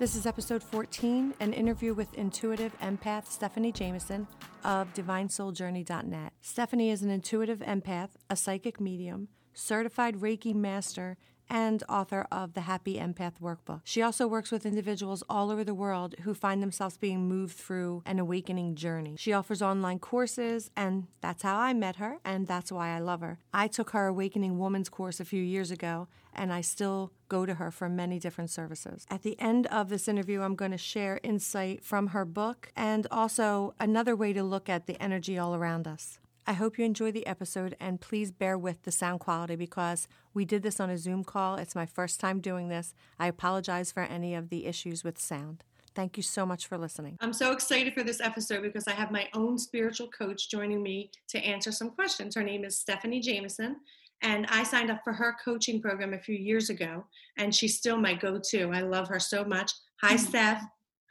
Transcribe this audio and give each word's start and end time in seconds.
This 0.00 0.16
is 0.16 0.24
episode 0.24 0.62
14, 0.62 1.34
an 1.40 1.52
interview 1.52 1.92
with 1.92 2.14
intuitive 2.14 2.72
empath 2.80 3.26
Stephanie 3.26 3.70
Jameson 3.70 4.26
of 4.64 4.90
DivineSoulJourney.net. 4.94 6.32
Stephanie 6.40 6.88
is 6.88 7.02
an 7.02 7.10
intuitive 7.10 7.58
empath, 7.58 8.08
a 8.30 8.34
psychic 8.34 8.80
medium, 8.80 9.28
certified 9.52 10.14
Reiki 10.16 10.54
master, 10.54 11.18
and 11.50 11.82
author 11.86 12.26
of 12.32 12.54
the 12.54 12.62
Happy 12.62 12.94
Empath 12.94 13.40
Workbook. 13.42 13.82
She 13.84 14.00
also 14.00 14.26
works 14.26 14.50
with 14.50 14.64
individuals 14.64 15.22
all 15.28 15.50
over 15.50 15.64
the 15.64 15.74
world 15.74 16.14
who 16.22 16.32
find 16.32 16.62
themselves 16.62 16.96
being 16.96 17.28
moved 17.28 17.56
through 17.58 18.02
an 18.06 18.18
awakening 18.18 18.76
journey. 18.76 19.16
She 19.18 19.34
offers 19.34 19.60
online 19.60 19.98
courses, 19.98 20.70
and 20.76 21.08
that's 21.20 21.42
how 21.42 21.58
I 21.58 21.74
met 21.74 21.96
her, 21.96 22.20
and 22.24 22.46
that's 22.46 22.72
why 22.72 22.96
I 22.96 23.00
love 23.00 23.20
her. 23.20 23.38
I 23.52 23.66
took 23.66 23.90
her 23.90 24.06
Awakening 24.06 24.58
Woman's 24.58 24.88
course 24.88 25.20
a 25.20 25.26
few 25.26 25.42
years 25.42 25.70
ago, 25.70 26.08
and 26.34 26.52
I 26.52 26.60
still 26.60 27.12
go 27.28 27.46
to 27.46 27.54
her 27.54 27.70
for 27.70 27.88
many 27.88 28.18
different 28.18 28.50
services. 28.50 29.06
At 29.10 29.22
the 29.22 29.38
end 29.40 29.66
of 29.66 29.88
this 29.88 30.08
interview, 30.08 30.42
I'm 30.42 30.56
going 30.56 30.70
to 30.70 30.78
share 30.78 31.20
insight 31.22 31.84
from 31.84 32.08
her 32.08 32.24
book 32.24 32.72
and 32.76 33.06
also 33.10 33.74
another 33.78 34.16
way 34.16 34.32
to 34.32 34.42
look 34.42 34.68
at 34.68 34.86
the 34.86 35.00
energy 35.02 35.38
all 35.38 35.54
around 35.54 35.86
us. 35.86 36.18
I 36.46 36.54
hope 36.54 36.78
you 36.78 36.84
enjoy 36.84 37.12
the 37.12 37.26
episode 37.26 37.76
and 37.78 38.00
please 38.00 38.30
bear 38.30 38.58
with 38.58 38.82
the 38.82 38.90
sound 38.90 39.20
quality 39.20 39.56
because 39.56 40.08
we 40.34 40.44
did 40.44 40.62
this 40.62 40.80
on 40.80 40.90
a 40.90 40.98
Zoom 40.98 41.22
call. 41.22 41.56
It's 41.56 41.74
my 41.74 41.86
first 41.86 42.18
time 42.18 42.40
doing 42.40 42.68
this. 42.68 42.94
I 43.18 43.28
apologize 43.28 43.92
for 43.92 44.02
any 44.02 44.34
of 44.34 44.48
the 44.48 44.66
issues 44.66 45.04
with 45.04 45.18
sound. 45.18 45.62
Thank 45.94 46.16
you 46.16 46.22
so 46.22 46.46
much 46.46 46.66
for 46.66 46.78
listening. 46.78 47.16
I'm 47.20 47.32
so 47.32 47.52
excited 47.52 47.94
for 47.94 48.02
this 48.02 48.20
episode 48.20 48.62
because 48.62 48.86
I 48.86 48.92
have 48.92 49.10
my 49.10 49.28
own 49.34 49.58
spiritual 49.58 50.08
coach 50.08 50.48
joining 50.48 50.82
me 50.82 51.10
to 51.28 51.38
answer 51.38 51.72
some 51.72 51.90
questions. 51.90 52.34
Her 52.34 52.42
name 52.42 52.64
is 52.64 52.76
Stephanie 52.76 53.20
Jameson, 53.20 53.76
and 54.22 54.46
I 54.48 54.62
signed 54.62 54.90
up 54.90 55.02
for 55.02 55.12
her 55.12 55.36
coaching 55.44 55.80
program 55.80 56.14
a 56.14 56.18
few 56.18 56.36
years 56.36 56.70
ago, 56.70 57.04
and 57.38 57.54
she's 57.54 57.76
still 57.76 57.96
my 57.96 58.14
go 58.14 58.40
to. 58.50 58.70
I 58.72 58.80
love 58.80 59.08
her 59.08 59.20
so 59.20 59.44
much. 59.44 59.72
Hi, 60.02 60.14
mm-hmm. 60.14 60.26
Steph. 60.26 60.62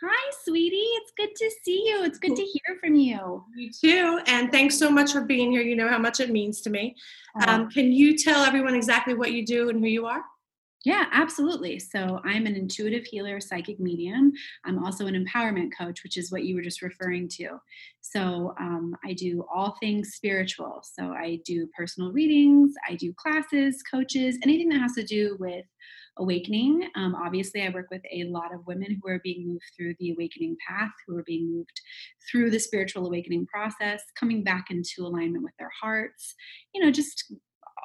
Hi, 0.02 0.32
sweetie. 0.46 0.78
It's 0.78 1.12
good 1.18 1.36
to 1.36 1.52
see 1.64 1.88
you. 1.88 2.04
It's 2.04 2.20
good 2.20 2.36
to 2.36 2.42
hear 2.66 2.78
from 2.80 2.96
you. 2.96 3.44
You 3.56 3.70
too. 3.70 4.22
And 4.28 4.52
thanks 4.52 4.78
so 4.78 4.90
much 4.90 5.12
for 5.12 5.22
being 5.22 5.52
here. 5.52 5.62
You 5.62 5.76
know 5.76 5.90
how 5.90 5.98
much 5.98 6.20
it 6.20 6.30
means 6.30 6.62
to 6.62 6.70
me. 6.70 6.96
Um, 7.46 7.70
can 7.70 7.92
you 7.92 8.18
tell 8.18 8.44
everyone 8.44 8.76
exactly 8.76 9.14
what 9.14 9.34
you 9.34 9.46
do 9.46 9.70
and 9.70 9.80
who 9.80 9.88
you 9.88 10.06
are? 10.06 10.24
Yeah, 10.86 11.08
absolutely. 11.12 11.78
So 11.78 12.22
I'm 12.24 12.46
an 12.46 12.56
intuitive 12.56 13.04
healer, 13.04 13.42
psychic 13.42 13.82
medium. 13.82 14.32
I'm 14.64 14.82
also 14.82 15.08
an 15.08 15.26
empowerment 15.26 15.72
coach, 15.78 16.04
which 16.04 16.16
is 16.16 16.32
what 16.32 16.46
you 16.46 16.56
were 16.56 16.62
just 16.62 16.82
referring 16.82 17.28
to. 17.34 17.60
So 18.00 18.56
um, 18.60 18.96
I 19.04 19.12
do 19.12 19.46
all 19.54 19.76
things 19.82 20.14
spiritual. 20.14 20.82
So 20.84 21.10
I 21.12 21.40
do 21.46 21.68
personal 21.78 22.14
readings, 22.14 22.74
I 22.90 22.96
do 22.96 23.14
classes, 23.18 23.84
coaches, 23.84 24.38
anything 24.42 24.70
that 24.70 24.80
has 24.80 24.94
to 24.94 25.04
do 25.04 25.36
with 25.38 25.66
awakening. 26.18 26.90
Um, 26.96 27.14
obviously, 27.16 27.62
I 27.62 27.70
work 27.70 27.88
with 27.92 28.02
a 28.12 28.26
lot 28.26 28.54
of 28.54 28.66
women 28.66 29.00
who 29.02 29.10
are 29.10 29.20
being 29.22 29.48
moved 29.48 29.64
through 29.76 29.96
the 30.00 30.12
awakening 30.12 30.56
path, 30.66 30.92
who 31.08 31.18
are 31.18 31.24
being 31.24 31.54
moved 31.54 31.82
through 32.30 32.52
the 32.52 32.60
spiritual 32.60 33.06
awakening 33.06 33.48
process, 33.48 34.02
coming 34.18 34.44
back 34.44 34.68
into 34.70 35.02
alignment 35.06 35.44
with 35.44 35.54
their 35.60 35.72
hearts. 35.82 36.36
You 36.74 36.84
know, 36.84 36.92
just 36.92 37.34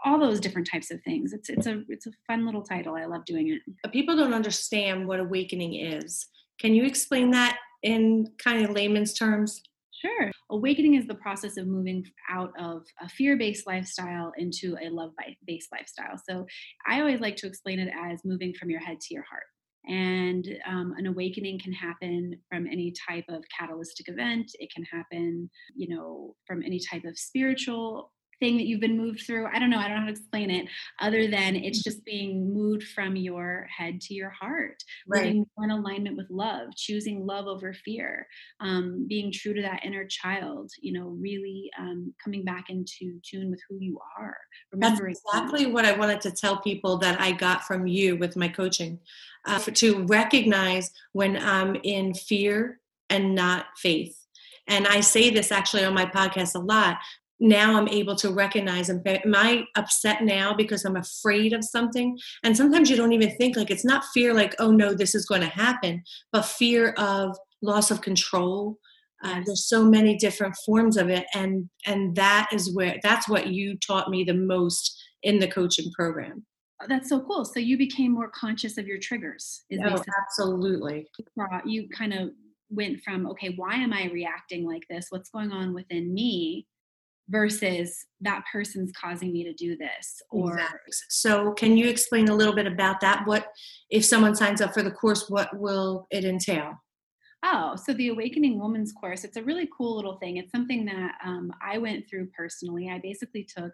all 0.04 0.18
those 0.18 0.40
different 0.40 0.68
types 0.70 0.90
of 0.90 1.02
things. 1.02 1.32
It's 1.32 1.48
it's 1.48 1.66
a 1.66 1.82
it's 1.88 2.06
a 2.06 2.12
fun 2.26 2.44
little 2.44 2.62
title. 2.62 2.94
I 2.94 3.06
love 3.06 3.24
doing 3.24 3.48
it. 3.52 3.62
But 3.82 3.92
People 3.92 4.16
don't 4.16 4.34
understand 4.34 5.08
what 5.08 5.20
awakening 5.20 5.74
is. 5.74 6.26
Can 6.60 6.74
you 6.74 6.84
explain 6.84 7.30
that 7.30 7.58
in 7.82 8.28
kind 8.38 8.64
of 8.64 8.70
layman's 8.70 9.14
terms? 9.14 9.62
Sure. 9.92 10.30
Awakening 10.50 10.94
is 10.94 11.06
the 11.06 11.14
process 11.14 11.56
of 11.56 11.66
moving 11.66 12.04
out 12.28 12.52
of 12.58 12.84
a 13.00 13.08
fear 13.08 13.36
based 13.36 13.66
lifestyle 13.66 14.32
into 14.36 14.76
a 14.82 14.90
love 14.90 15.12
based 15.46 15.70
lifestyle. 15.72 16.20
So 16.28 16.46
I 16.86 17.00
always 17.00 17.20
like 17.20 17.36
to 17.36 17.46
explain 17.46 17.78
it 17.78 17.92
as 17.98 18.24
moving 18.24 18.52
from 18.52 18.70
your 18.70 18.80
head 18.80 19.00
to 19.00 19.14
your 19.14 19.24
heart. 19.24 19.44
And 19.86 20.46
um, 20.66 20.94
an 20.96 21.06
awakening 21.06 21.60
can 21.60 21.72
happen 21.72 22.36
from 22.48 22.66
any 22.66 22.92
type 23.08 23.24
of 23.28 23.44
catalytic 23.56 24.08
event. 24.08 24.50
It 24.58 24.72
can 24.72 24.84
happen, 24.84 25.50
you 25.74 25.94
know, 25.94 26.34
from 26.46 26.62
any 26.62 26.80
type 26.80 27.04
of 27.04 27.18
spiritual 27.18 28.10
thing 28.40 28.56
that 28.56 28.66
you've 28.66 28.80
been 28.80 28.96
moved 28.96 29.22
through. 29.26 29.46
I 29.46 29.58
don't 29.58 29.70
know. 29.70 29.78
I 29.78 29.88
don't 29.88 29.96
know 29.96 30.00
how 30.00 30.06
to 30.06 30.12
explain 30.12 30.50
it 30.50 30.66
other 31.00 31.28
than 31.28 31.56
it's 31.56 31.82
just 31.82 32.04
being 32.04 32.52
moved 32.52 32.84
from 32.88 33.16
your 33.16 33.66
head 33.76 34.00
to 34.02 34.14
your 34.14 34.30
heart, 34.30 34.82
right. 35.06 35.32
being 35.32 35.46
in 35.62 35.70
alignment 35.70 36.16
with 36.16 36.28
love, 36.30 36.74
choosing 36.76 37.26
love 37.26 37.46
over 37.46 37.72
fear, 37.72 38.26
um, 38.60 39.06
being 39.08 39.32
true 39.32 39.54
to 39.54 39.62
that 39.62 39.84
inner 39.84 40.06
child, 40.06 40.70
you 40.80 40.92
know, 40.92 41.08
really 41.20 41.70
um, 41.78 42.12
coming 42.22 42.44
back 42.44 42.70
into 42.70 43.20
tune 43.28 43.50
with 43.50 43.60
who 43.68 43.78
you 43.80 43.98
are. 44.18 44.36
Remembering 44.72 45.14
That's 45.14 45.34
exactly 45.34 45.66
what 45.66 45.84
I 45.84 45.92
wanted 45.92 46.20
to 46.22 46.30
tell 46.30 46.58
people 46.58 46.98
that 46.98 47.20
I 47.20 47.32
got 47.32 47.64
from 47.64 47.86
you 47.86 48.16
with 48.16 48.36
my 48.36 48.48
coaching 48.48 49.00
uh, 49.46 49.58
for, 49.58 49.70
to 49.72 50.04
recognize 50.06 50.90
when 51.12 51.36
I'm 51.36 51.76
in 51.82 52.14
fear 52.14 52.80
and 53.10 53.34
not 53.34 53.66
faith. 53.76 54.18
And 54.66 54.86
I 54.86 55.00
say 55.00 55.30
this 55.30 55.52
actually 55.52 55.84
on 55.84 55.94
my 55.94 56.06
podcast 56.06 56.54
a 56.54 56.58
lot 56.58 56.98
now 57.44 57.76
I'm 57.76 57.88
able 57.88 58.16
to 58.16 58.30
recognize 58.30 58.88
am 58.88 59.02
I 59.06 59.64
upset 59.76 60.24
now 60.24 60.54
because 60.54 60.84
I'm 60.84 60.96
afraid 60.96 61.52
of 61.52 61.62
something? 61.62 62.18
And 62.42 62.56
sometimes 62.56 62.88
you 62.88 62.96
don't 62.96 63.12
even 63.12 63.36
think 63.36 63.56
like 63.56 63.70
it's 63.70 63.84
not 63.84 64.04
fear 64.14 64.32
like, 64.32 64.54
oh 64.58 64.70
no, 64.70 64.94
this 64.94 65.14
is 65.14 65.26
going 65.26 65.42
to 65.42 65.46
happen, 65.48 66.02
but 66.32 66.46
fear 66.46 66.94
of 66.96 67.36
loss 67.62 67.90
of 67.90 68.00
control. 68.00 68.78
Uh, 69.22 69.42
there's 69.44 69.68
so 69.68 69.84
many 69.84 70.16
different 70.16 70.56
forms 70.66 70.96
of 70.96 71.08
it, 71.08 71.26
and 71.34 71.68
and 71.86 72.14
that 72.16 72.48
is 72.52 72.74
where 72.74 72.98
that's 73.02 73.28
what 73.28 73.48
you 73.48 73.76
taught 73.78 74.10
me 74.10 74.24
the 74.24 74.34
most 74.34 74.98
in 75.22 75.38
the 75.38 75.48
coaching 75.48 75.90
program. 75.92 76.44
Oh, 76.82 76.86
that's 76.88 77.08
so 77.08 77.20
cool. 77.20 77.44
So 77.44 77.60
you 77.60 77.78
became 77.78 78.12
more 78.12 78.30
conscious 78.30 78.76
of 78.76 78.86
your 78.86 78.98
triggers. 78.98 79.64
oh, 79.72 80.02
absolutely. 80.20 81.06
You 81.64 81.88
kind 81.88 82.12
of 82.12 82.30
went 82.70 83.00
from 83.02 83.26
okay, 83.28 83.54
why 83.56 83.74
am 83.74 83.92
I 83.92 84.10
reacting 84.12 84.66
like 84.66 84.82
this? 84.90 85.06
What's 85.10 85.30
going 85.30 85.52
on 85.52 85.72
within 85.74 86.12
me? 86.12 86.66
Versus 87.28 88.06
that 88.20 88.42
person's 88.50 88.92
causing 88.92 89.32
me 89.32 89.44
to 89.44 89.52
do 89.54 89.76
this 89.76 90.22
or 90.30 90.54
exactly. 90.54 90.92
so 91.08 91.52
can 91.52 91.76
you 91.76 91.88
explain 91.88 92.28
a 92.28 92.34
little 92.34 92.54
bit 92.54 92.66
about 92.66 93.00
that 93.00 93.26
what 93.26 93.46
if 93.90 94.04
someone 94.04 94.34
signs 94.34 94.60
up 94.60 94.74
for 94.74 94.82
the 94.82 94.90
course 94.90 95.30
what 95.30 95.48
will 95.58 96.06
it 96.10 96.24
entail 96.24 96.74
Oh, 97.46 97.76
so 97.76 97.92
the 97.92 98.08
Awakening 98.08 98.58
Woman's 98.58 98.92
course, 98.92 99.22
it's 99.22 99.36
a 99.36 99.42
really 99.42 99.68
cool 99.76 99.96
little 99.96 100.16
thing. 100.16 100.38
It's 100.38 100.50
something 100.50 100.86
that 100.86 101.12
um, 101.22 101.52
I 101.62 101.76
went 101.76 102.08
through 102.08 102.28
personally. 102.34 102.88
I 102.90 103.00
basically 103.02 103.46
took 103.54 103.72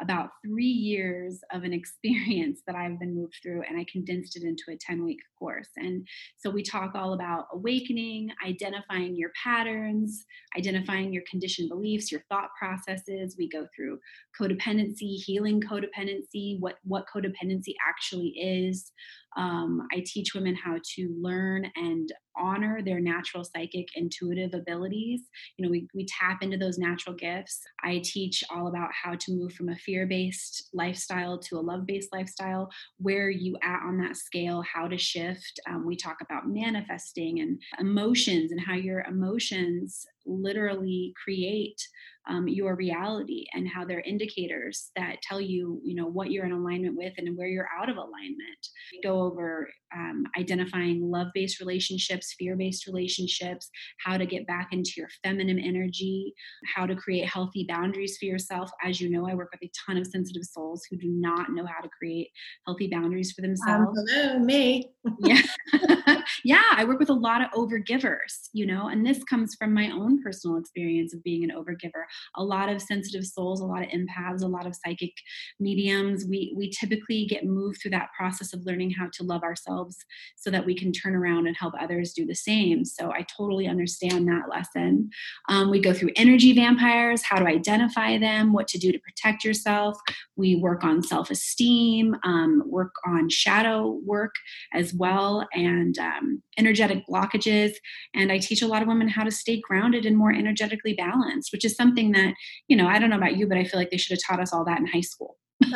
about 0.00 0.30
three 0.42 0.64
years 0.64 1.40
of 1.52 1.62
an 1.62 1.72
experience 1.74 2.60
that 2.66 2.74
I've 2.74 2.98
been 2.98 3.14
moved 3.14 3.36
through, 3.42 3.64
and 3.68 3.78
I 3.78 3.84
condensed 3.92 4.34
it 4.36 4.44
into 4.44 4.62
a 4.70 4.78
10 4.80 5.04
week 5.04 5.18
course. 5.38 5.68
And 5.76 6.08
so 6.38 6.48
we 6.48 6.62
talk 6.62 6.94
all 6.94 7.12
about 7.12 7.48
awakening, 7.52 8.30
identifying 8.46 9.14
your 9.14 9.30
patterns, 9.44 10.24
identifying 10.56 11.12
your 11.12 11.24
conditioned 11.30 11.68
beliefs, 11.68 12.10
your 12.10 12.24
thought 12.30 12.48
processes. 12.58 13.36
We 13.38 13.46
go 13.46 13.66
through 13.76 13.98
codependency, 14.40 15.16
healing 15.16 15.60
codependency, 15.60 16.58
what, 16.60 16.76
what 16.84 17.04
codependency 17.14 17.74
actually 17.86 18.28
is. 18.38 18.90
Um, 19.36 19.86
I 19.92 20.02
teach 20.06 20.34
women 20.34 20.54
how 20.54 20.78
to 20.96 21.16
learn 21.20 21.66
and 21.76 22.10
honor 22.36 22.82
their 22.82 23.00
natural 23.00 23.44
psychic 23.44 23.88
intuitive 23.94 24.54
abilities. 24.54 25.22
You 25.56 25.64
know, 25.64 25.70
we, 25.70 25.88
we 25.94 26.06
tap 26.06 26.42
into 26.42 26.56
those 26.56 26.78
natural 26.78 27.14
gifts. 27.14 27.60
I 27.82 28.00
teach 28.04 28.42
all 28.50 28.68
about 28.68 28.90
how 28.92 29.14
to 29.14 29.32
move 29.32 29.52
from 29.52 29.68
a 29.68 29.76
fear 29.76 30.06
based 30.06 30.70
lifestyle 30.72 31.38
to 31.38 31.56
a 31.56 31.60
love 31.60 31.86
based 31.86 32.10
lifestyle, 32.12 32.70
where 32.98 33.30
you 33.30 33.56
at 33.62 33.82
on 33.82 33.98
that 33.98 34.16
scale, 34.16 34.62
how 34.62 34.88
to 34.88 34.98
shift. 34.98 35.60
Um, 35.68 35.86
we 35.86 35.96
talk 35.96 36.18
about 36.20 36.48
manifesting 36.48 37.40
and 37.40 37.60
emotions 37.78 38.52
and 38.52 38.60
how 38.60 38.74
your 38.74 39.02
emotions 39.02 40.04
literally 40.26 41.14
create 41.22 41.80
um, 42.28 42.46
your 42.46 42.76
reality 42.76 43.46
and 43.54 43.68
how 43.68 43.84
they're 43.84 44.00
indicators 44.00 44.90
that 44.96 45.16
tell 45.22 45.40
you 45.40 45.80
you 45.84 45.94
know 45.94 46.06
what 46.06 46.30
you're 46.30 46.44
in 46.44 46.52
alignment 46.52 46.96
with 46.96 47.12
and 47.18 47.36
where 47.36 47.48
you're 47.48 47.68
out 47.78 47.88
of 47.88 47.96
alignment. 47.96 48.68
We 48.92 49.00
go 49.02 49.22
over 49.22 49.68
um, 49.94 50.24
identifying 50.38 51.10
love-based 51.10 51.60
relationships 51.60 52.34
fear-based 52.38 52.86
relationships 52.86 53.70
how 54.04 54.16
to 54.16 54.26
get 54.26 54.46
back 54.46 54.68
into 54.72 54.92
your 54.96 55.08
feminine 55.22 55.58
energy 55.58 56.34
how 56.74 56.86
to 56.86 56.94
create 56.94 57.28
healthy 57.28 57.66
boundaries 57.68 58.16
for 58.18 58.26
yourself. 58.26 58.70
As 58.84 59.00
you 59.00 59.10
know 59.10 59.28
i 59.28 59.34
work 59.34 59.50
with 59.52 59.68
a 59.68 59.72
ton 59.86 59.96
of 59.96 60.06
sensitive 60.06 60.44
souls 60.44 60.82
who 60.90 60.96
do 60.96 61.08
not 61.08 61.50
know 61.50 61.66
how 61.66 61.80
to 61.80 61.88
create 61.88 62.28
healthy 62.66 62.88
boundaries 62.88 63.32
for 63.32 63.42
um, 63.42 63.48
themselves. 63.48 63.98
um, 63.98 64.06
hello 64.08 64.38
me. 64.38 64.90
Yeah. 65.20 65.42
Yeah 66.44 66.62
i 66.72 66.84
work 66.84 66.98
with 66.98 67.10
a 67.10 67.14
lot 67.14 67.42
of 67.42 67.50
overgivers 67.50 68.48
you 68.52 68.66
know 68.66 68.88
and 68.88 69.04
this 69.04 69.22
comes 69.24 69.54
from 69.54 69.74
my 69.74 69.90
own 69.90 70.12
own 70.12 70.22
personal 70.22 70.56
experience 70.56 71.14
of 71.14 71.22
being 71.22 71.44
an 71.44 71.56
overgiver. 71.56 72.04
A 72.36 72.44
lot 72.44 72.68
of 72.68 72.82
sensitive 72.82 73.24
souls, 73.24 73.60
a 73.60 73.66
lot 73.66 73.82
of 73.82 73.88
empaths, 73.88 74.42
a 74.42 74.46
lot 74.46 74.66
of 74.66 74.76
psychic 74.76 75.12
mediums, 75.60 76.24
we 76.28 76.52
we 76.56 76.70
typically 76.70 77.26
get 77.26 77.44
moved 77.44 77.80
through 77.80 77.92
that 77.92 78.10
process 78.16 78.52
of 78.52 78.64
learning 78.64 78.90
how 78.90 79.08
to 79.12 79.24
love 79.24 79.42
ourselves 79.42 79.96
so 80.36 80.50
that 80.50 80.64
we 80.64 80.74
can 80.74 80.92
turn 80.92 81.14
around 81.14 81.46
and 81.46 81.56
help 81.56 81.74
others 81.80 82.12
do 82.12 82.26
the 82.26 82.34
same. 82.34 82.84
So 82.84 83.12
I 83.12 83.24
totally 83.36 83.66
understand 83.66 84.28
that 84.28 84.48
lesson. 84.48 85.10
Um, 85.48 85.70
we 85.70 85.80
go 85.80 85.92
through 85.92 86.10
energy 86.16 86.52
vampires, 86.52 87.22
how 87.22 87.38
to 87.38 87.46
identify 87.46 88.18
them, 88.18 88.52
what 88.52 88.68
to 88.68 88.78
do 88.78 88.92
to 88.92 88.98
protect 88.98 89.44
yourself. 89.44 89.98
We 90.36 90.56
work 90.56 90.84
on 90.84 91.02
self 91.02 91.30
esteem, 91.30 92.16
um, 92.24 92.62
work 92.66 92.94
on 93.06 93.28
shadow 93.28 93.98
work 94.04 94.34
as 94.72 94.94
well, 94.94 95.46
and 95.52 95.96
um, 95.98 96.42
energetic 96.58 97.04
blockages. 97.08 97.72
And 98.14 98.32
I 98.32 98.38
teach 98.38 98.62
a 98.62 98.66
lot 98.66 98.82
of 98.82 98.88
women 98.88 99.08
how 99.08 99.24
to 99.24 99.30
stay 99.30 99.60
grounded 99.60 100.06
and 100.06 100.16
more 100.16 100.32
energetically 100.32 100.94
balanced, 100.94 101.52
which 101.52 101.64
is 101.64 101.76
something 101.76 102.01
that, 102.10 102.34
you 102.66 102.76
know, 102.76 102.88
I 102.88 102.98
don't 102.98 103.10
know 103.10 103.16
about 103.16 103.36
you, 103.36 103.46
but 103.46 103.58
I 103.58 103.64
feel 103.64 103.78
like 103.78 103.90
they 103.90 103.96
should 103.96 104.18
have 104.18 104.26
taught 104.26 104.42
us 104.42 104.52
all 104.52 104.64
that 104.64 104.80
in 104.80 104.86
high 104.86 105.00
school. 105.00 105.36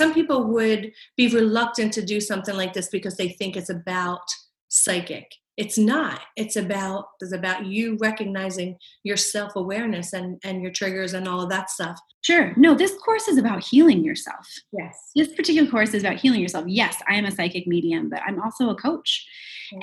Some 0.00 0.12
people 0.12 0.52
would 0.52 0.92
be 1.16 1.28
reluctant 1.28 1.94
to 1.94 2.04
do 2.04 2.20
something 2.20 2.54
like 2.54 2.74
this 2.74 2.88
because 2.90 3.16
they 3.16 3.30
think 3.30 3.56
it's 3.56 3.70
about 3.70 4.20
psychic. 4.68 5.32
It's 5.56 5.78
not. 5.78 6.20
It's 6.36 6.56
about 6.56 7.06
it's 7.20 7.32
about 7.32 7.64
you 7.64 7.96
recognizing 7.98 8.76
your 9.04 9.16
self-awareness 9.16 10.12
and 10.12 10.38
and 10.44 10.60
your 10.60 10.70
triggers 10.70 11.14
and 11.14 11.26
all 11.26 11.40
of 11.40 11.48
that 11.48 11.70
stuff 11.70 11.98
sure 12.26 12.52
no 12.56 12.74
this 12.74 12.94
course 13.04 13.28
is 13.28 13.38
about 13.38 13.62
healing 13.62 14.04
yourself 14.04 14.46
yes 14.72 15.10
this 15.14 15.28
particular 15.34 15.70
course 15.70 15.94
is 15.94 16.02
about 16.02 16.16
healing 16.16 16.40
yourself 16.40 16.64
yes 16.66 16.96
i 17.08 17.14
am 17.14 17.24
a 17.24 17.30
psychic 17.30 17.66
medium 17.66 18.08
but 18.08 18.20
i'm 18.26 18.40
also 18.42 18.70
a 18.70 18.74
coach 18.74 19.26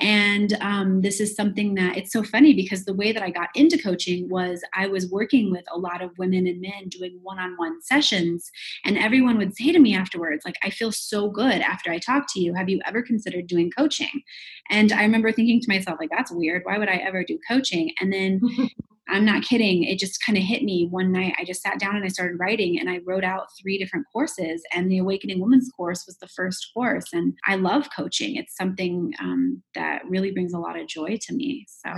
and 0.00 0.56
um, 0.60 1.02
this 1.02 1.20
is 1.20 1.34
something 1.34 1.74
that 1.74 1.96
it's 1.96 2.12
so 2.12 2.22
funny 2.22 2.54
because 2.54 2.84
the 2.84 2.94
way 2.94 3.12
that 3.12 3.22
I 3.22 3.30
got 3.30 3.50
into 3.54 3.78
coaching 3.78 4.28
was 4.28 4.62
I 4.74 4.86
was 4.86 5.10
working 5.10 5.50
with 5.50 5.64
a 5.72 5.78
lot 5.78 6.02
of 6.02 6.16
women 6.18 6.46
and 6.46 6.60
men 6.60 6.88
doing 6.88 7.18
one 7.22 7.38
on 7.38 7.54
one 7.56 7.82
sessions. 7.82 8.50
And 8.84 8.98
everyone 8.98 9.38
would 9.38 9.56
say 9.56 9.72
to 9.72 9.78
me 9.78 9.94
afterwards, 9.94 10.44
like, 10.44 10.56
I 10.62 10.70
feel 10.70 10.92
so 10.92 11.30
good 11.30 11.60
after 11.60 11.90
I 11.90 11.98
talk 11.98 12.26
to 12.32 12.40
you. 12.40 12.54
Have 12.54 12.68
you 12.68 12.80
ever 12.86 13.02
considered 13.02 13.46
doing 13.46 13.70
coaching? 13.70 14.22
And 14.70 14.92
I 14.92 15.02
remember 15.02 15.32
thinking 15.32 15.60
to 15.60 15.68
myself, 15.68 15.98
like, 16.00 16.10
that's 16.10 16.32
weird. 16.32 16.62
Why 16.64 16.78
would 16.78 16.88
I 16.88 16.96
ever 16.96 17.24
do 17.24 17.38
coaching? 17.48 17.92
And 18.00 18.12
then 18.12 18.40
I'm 19.08 19.24
not 19.24 19.42
kidding. 19.42 19.84
It 19.84 19.98
just 19.98 20.24
kind 20.24 20.38
of 20.38 20.44
hit 20.44 20.62
me 20.62 20.88
one 20.90 21.12
night. 21.12 21.34
I 21.38 21.44
just 21.44 21.62
sat 21.62 21.78
down 21.78 21.96
and 21.96 22.04
I 22.04 22.08
started 22.08 22.38
writing 22.38 22.78
and 22.78 22.88
I 22.88 23.00
wrote 23.06 23.24
out 23.24 23.48
three 23.60 23.78
different 23.78 24.06
courses. 24.12 24.62
And 24.72 24.90
the 24.90 24.98
Awakening 24.98 25.40
Woman's 25.40 25.70
course 25.76 26.04
was 26.06 26.16
the 26.18 26.28
first 26.28 26.66
course. 26.72 27.06
And 27.12 27.34
I 27.46 27.56
love 27.56 27.88
coaching. 27.94 28.36
It's 28.36 28.56
something 28.56 29.12
um, 29.20 29.62
that 29.74 30.02
really 30.08 30.30
brings 30.30 30.54
a 30.54 30.58
lot 30.58 30.78
of 30.78 30.86
joy 30.86 31.18
to 31.20 31.34
me. 31.34 31.66
So, 31.68 31.90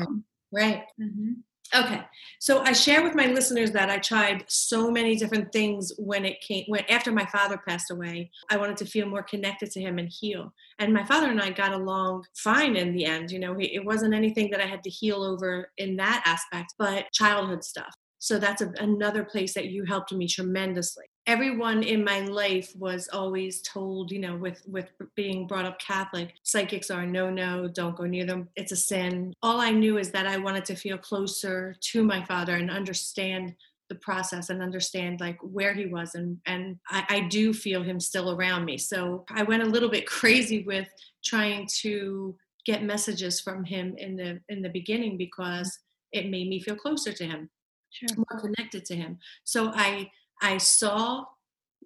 right. 0.53 0.83
Mm-hmm. 1.01 1.33
Okay. 1.75 2.01
So 2.39 2.61
I 2.61 2.73
share 2.73 3.03
with 3.03 3.15
my 3.15 3.27
listeners 3.27 3.73
that 3.73 3.91
I 3.91 3.99
tried 3.99 4.45
so 4.47 4.91
many 4.91 5.17
different 5.17 5.53
things 5.53 5.93
when 5.99 6.25
it 6.25 6.41
came 6.41 6.65
when 6.69 6.85
after 6.89 7.11
my 7.11 7.27
father 7.27 7.61
passed 7.67 7.91
away. 7.91 8.31
I 8.51 8.57
wanted 8.57 8.77
to 8.79 8.87
feel 8.87 9.07
more 9.07 9.23
connected 9.23 9.71
to 9.73 9.81
him 9.81 9.99
and 9.99 10.09
heal. 10.09 10.53
And 10.79 10.93
my 10.93 11.05
father 11.05 11.31
and 11.31 11.41
I 11.41 11.51
got 11.51 11.73
along 11.73 12.25
fine 12.37 12.77
in 12.77 12.93
the 12.93 13.05
end, 13.05 13.31
you 13.31 13.39
know, 13.39 13.57
it 13.59 13.85
wasn't 13.85 14.15
anything 14.15 14.51
that 14.51 14.61
I 14.61 14.67
had 14.67 14.83
to 14.85 14.91
heal 14.91 15.23
over 15.23 15.71
in 15.79 15.97
that 15.97 16.23
aspect, 16.25 16.75
but 16.79 17.11
childhood 17.13 17.65
stuff. 17.65 17.95
So 18.19 18.39
that's 18.39 18.63
a, 18.63 18.73
another 18.79 19.25
place 19.25 19.55
that 19.55 19.67
you 19.67 19.85
helped 19.85 20.13
me 20.13 20.29
tremendously. 20.29 21.07
Everyone 21.27 21.83
in 21.83 22.05
my 22.05 22.21
life 22.21 22.73
was 22.77 23.09
always 23.13 23.61
told, 23.63 24.13
you 24.13 24.21
know, 24.21 24.37
with 24.37 24.63
with 24.67 24.91
being 25.15 25.47
brought 25.47 25.65
up 25.65 25.79
Catholic, 25.81 26.35
psychics 26.43 26.91
are 26.91 27.05
no 27.05 27.31
no, 27.31 27.69
don't 27.69 27.97
go 27.97 28.05
near 28.05 28.25
them. 28.25 28.49
It's 28.55 28.73
a 28.73 28.77
sin. 28.77 29.35
All 29.43 29.61
I 29.61 29.71
knew 29.71 29.99
is 29.99 30.11
that 30.13 30.27
I 30.27 30.37
wanted 30.37 30.65
to 30.67 30.77
feel 30.77 30.99
closer 30.99 31.75
to 31.81 32.05
my 32.05 32.25
father 32.25 32.55
and 32.55 32.71
understand 32.71 33.55
the 33.89 33.97
process 33.97 34.51
and 34.51 34.63
understand 34.63 35.21
like 35.21 35.39
where 35.43 35.73
he 35.73 35.87
was 35.87 36.15
and 36.15 36.39
and 36.47 36.77
I, 36.89 37.05
I 37.09 37.21
do 37.29 37.53
feel 37.53 37.83
him 37.83 38.01
still 38.01 38.33
around 38.33 38.65
me. 38.65 38.79
So 38.79 39.25
I 39.31 39.43
went 39.43 39.63
a 39.63 39.67
little 39.67 39.89
bit 39.89 40.07
crazy 40.19 40.63
with 40.63 40.89
trying 41.25 41.69
to 41.81 42.37
get 42.65 42.83
messages 42.83 43.41
from 43.41 43.65
him 43.65 43.95
in 43.99 44.17
the 44.17 44.41
in 44.49 44.63
the 44.63 44.69
beginning 44.69 45.17
because 45.17 45.79
it 46.13 46.31
made 46.31 46.49
me 46.49 46.61
feel 46.61 46.77
closer 46.77 47.13
to 47.13 47.25
him 47.25 47.51
sure. 47.91 48.09
more 48.17 48.41
connected 48.41 48.85
to 48.87 48.97
him. 48.97 49.19
So 49.45 49.73
I 49.75 50.11
I 50.41 50.59
saw 50.59 51.25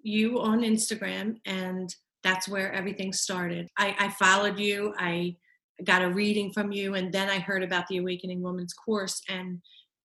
you 0.01 0.39
on 0.41 0.61
Instagram 0.61 1.37
and 1.45 1.93
that's 2.23 2.47
where 2.47 2.71
everything 2.71 3.13
started. 3.13 3.69
I, 3.77 3.95
I 3.99 4.09
followed 4.09 4.59
you, 4.59 4.93
I 4.97 5.35
got 5.83 6.03
a 6.03 6.09
reading 6.09 6.51
from 6.53 6.71
you, 6.71 6.93
and 6.93 7.11
then 7.11 7.29
I 7.29 7.39
heard 7.39 7.63
about 7.63 7.87
the 7.87 7.97
Awakening 7.97 8.41
Woman's 8.41 8.73
course 8.73 9.21
and 9.27 9.61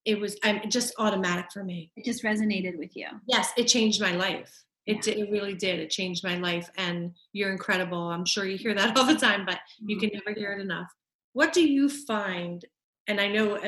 it 0.06 0.20
was 0.20 0.36
I'm 0.44 0.70
just 0.70 0.94
automatic 0.98 1.46
for 1.52 1.64
me. 1.64 1.90
It 1.96 2.04
just 2.04 2.22
resonated 2.22 2.78
with 2.78 2.96
you. 2.96 3.08
Yes, 3.26 3.50
it 3.56 3.64
changed 3.64 4.00
my 4.00 4.12
life. 4.12 4.64
It, 4.86 5.04
yeah. 5.04 5.14
it 5.14 5.30
really 5.32 5.54
did. 5.54 5.80
It 5.80 5.90
changed 5.90 6.22
my 6.22 6.36
life. 6.36 6.70
And 6.78 7.12
you're 7.32 7.50
incredible. 7.50 7.98
I'm 7.98 8.24
sure 8.24 8.44
you 8.44 8.56
hear 8.56 8.72
that 8.74 8.96
all 8.96 9.04
the 9.04 9.16
time, 9.16 9.44
but 9.44 9.58
you 9.84 9.96
mm-hmm. 9.96 10.06
can 10.06 10.20
never 10.24 10.38
hear 10.38 10.52
it 10.52 10.60
enough. 10.60 10.88
What 11.32 11.52
do 11.52 11.68
you 11.68 11.88
find? 11.88 12.64
And 13.08 13.20
I 13.20 13.28
know 13.28 13.58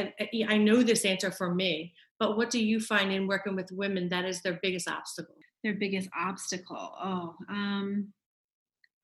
I 0.49 0.57
know 0.57 0.83
this 0.83 1.05
answer 1.05 1.31
for 1.31 1.55
me, 1.55 1.93
but 2.19 2.37
what 2.37 2.51
do 2.51 2.63
you 2.63 2.81
find 2.81 3.13
in 3.13 3.27
working 3.27 3.55
with 3.55 3.71
women 3.73 4.09
that 4.09 4.25
is 4.25 4.43
their 4.43 4.59
biggest 4.63 4.89
obstacle? 4.89 5.35
Their 5.63 5.75
biggest 5.75 6.09
obstacle. 6.19 6.93
Oh, 7.03 7.35
um, 7.49 8.13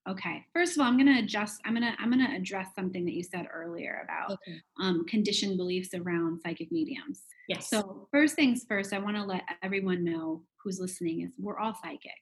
okay. 0.08 0.44
First 0.52 0.76
of 0.76 0.80
all, 0.80 0.88
I'm 0.88 0.98
gonna 0.98 1.20
adjust. 1.20 1.60
I'm 1.64 1.74
gonna 1.74 1.94
I'm 1.98 2.10
gonna 2.10 2.34
address 2.34 2.68
something 2.74 3.04
that 3.04 3.14
you 3.14 3.22
said 3.22 3.46
earlier 3.52 4.04
about 4.04 4.32
okay. 4.32 4.58
um, 4.80 5.04
conditioned 5.06 5.56
beliefs 5.56 5.90
around 5.94 6.40
psychic 6.40 6.70
mediums. 6.72 7.22
Yes. 7.48 7.68
So 7.68 8.08
first 8.12 8.36
things 8.36 8.64
first, 8.68 8.92
I 8.92 8.98
want 8.98 9.16
to 9.16 9.24
let 9.24 9.42
everyone 9.62 10.04
know 10.04 10.42
who's 10.62 10.80
listening 10.80 11.22
is 11.22 11.32
we're 11.38 11.58
all 11.58 11.74
psychic. 11.82 12.12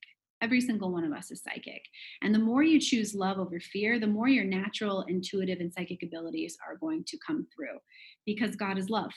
Every 0.43 0.61
single 0.61 0.91
one 0.91 1.05
of 1.05 1.13
us 1.13 1.31
is 1.31 1.41
psychic. 1.43 1.83
And 2.23 2.35
the 2.35 2.41
more 2.41 2.65
you 2.65 2.81
choose 2.81 3.15
love 3.15 3.39
over 3.39 3.61
fear, 3.61 4.01
the 4.01 4.09
more 4.09 4.27
your 4.27 4.45
natural, 4.45 5.03
intuitive, 5.03 5.61
and 5.61 5.73
psychic 5.73 6.03
abilities 6.03 6.59
are 6.67 6.77
going 6.77 7.05
to 7.07 7.19
come 7.25 7.47
through 7.55 7.79
because 8.27 8.57
God 8.57 8.77
is 8.77 8.91
love. 8.91 9.13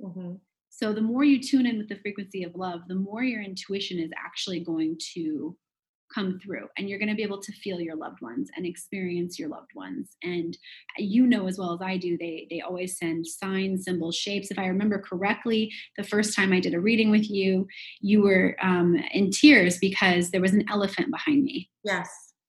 Mm-hmm. 0.00 0.34
So 0.74 0.94
the 0.94 1.02
more 1.02 1.22
you 1.22 1.38
tune 1.38 1.66
in 1.66 1.76
with 1.76 1.90
the 1.90 2.00
frequency 2.00 2.44
of 2.44 2.54
love, 2.54 2.80
the 2.88 2.94
more 2.94 3.22
your 3.22 3.42
intuition 3.42 3.98
is 3.98 4.10
actually 4.16 4.60
going 4.60 4.98
to 5.12 5.54
come 6.14 6.38
through 6.42 6.66
and 6.76 6.88
you're 6.88 6.98
going 6.98 7.10
to 7.10 7.14
be 7.14 7.22
able 7.22 7.40
to 7.40 7.52
feel 7.52 7.78
your 7.78 7.94
loved 7.94 8.22
ones 8.22 8.50
and 8.56 8.64
experience 8.64 9.38
your 9.38 9.50
loved 9.50 9.70
ones. 9.74 10.16
And 10.22 10.56
you 10.96 11.26
know 11.26 11.46
as 11.46 11.58
well 11.58 11.74
as 11.74 11.80
i 11.82 11.96
do 11.98 12.16
they 12.16 12.46
they 12.50 12.60
always 12.62 12.98
send 12.98 13.26
signs 13.26 13.84
symbols 13.84 14.16
shapes. 14.16 14.50
If 14.50 14.58
i 14.58 14.66
remember 14.66 14.98
correctly 14.98 15.70
the 15.96 16.04
first 16.04 16.34
time 16.34 16.52
i 16.52 16.60
did 16.60 16.74
a 16.74 16.80
reading 16.80 17.10
with 17.10 17.30
you 17.30 17.66
you 18.00 18.22
were 18.22 18.56
um, 18.62 18.96
in 19.12 19.30
tears 19.30 19.78
because 19.78 20.30
there 20.30 20.40
was 20.40 20.54
an 20.54 20.64
elephant 20.70 21.10
behind 21.10 21.44
me. 21.44 21.70
Yes. 21.84 22.08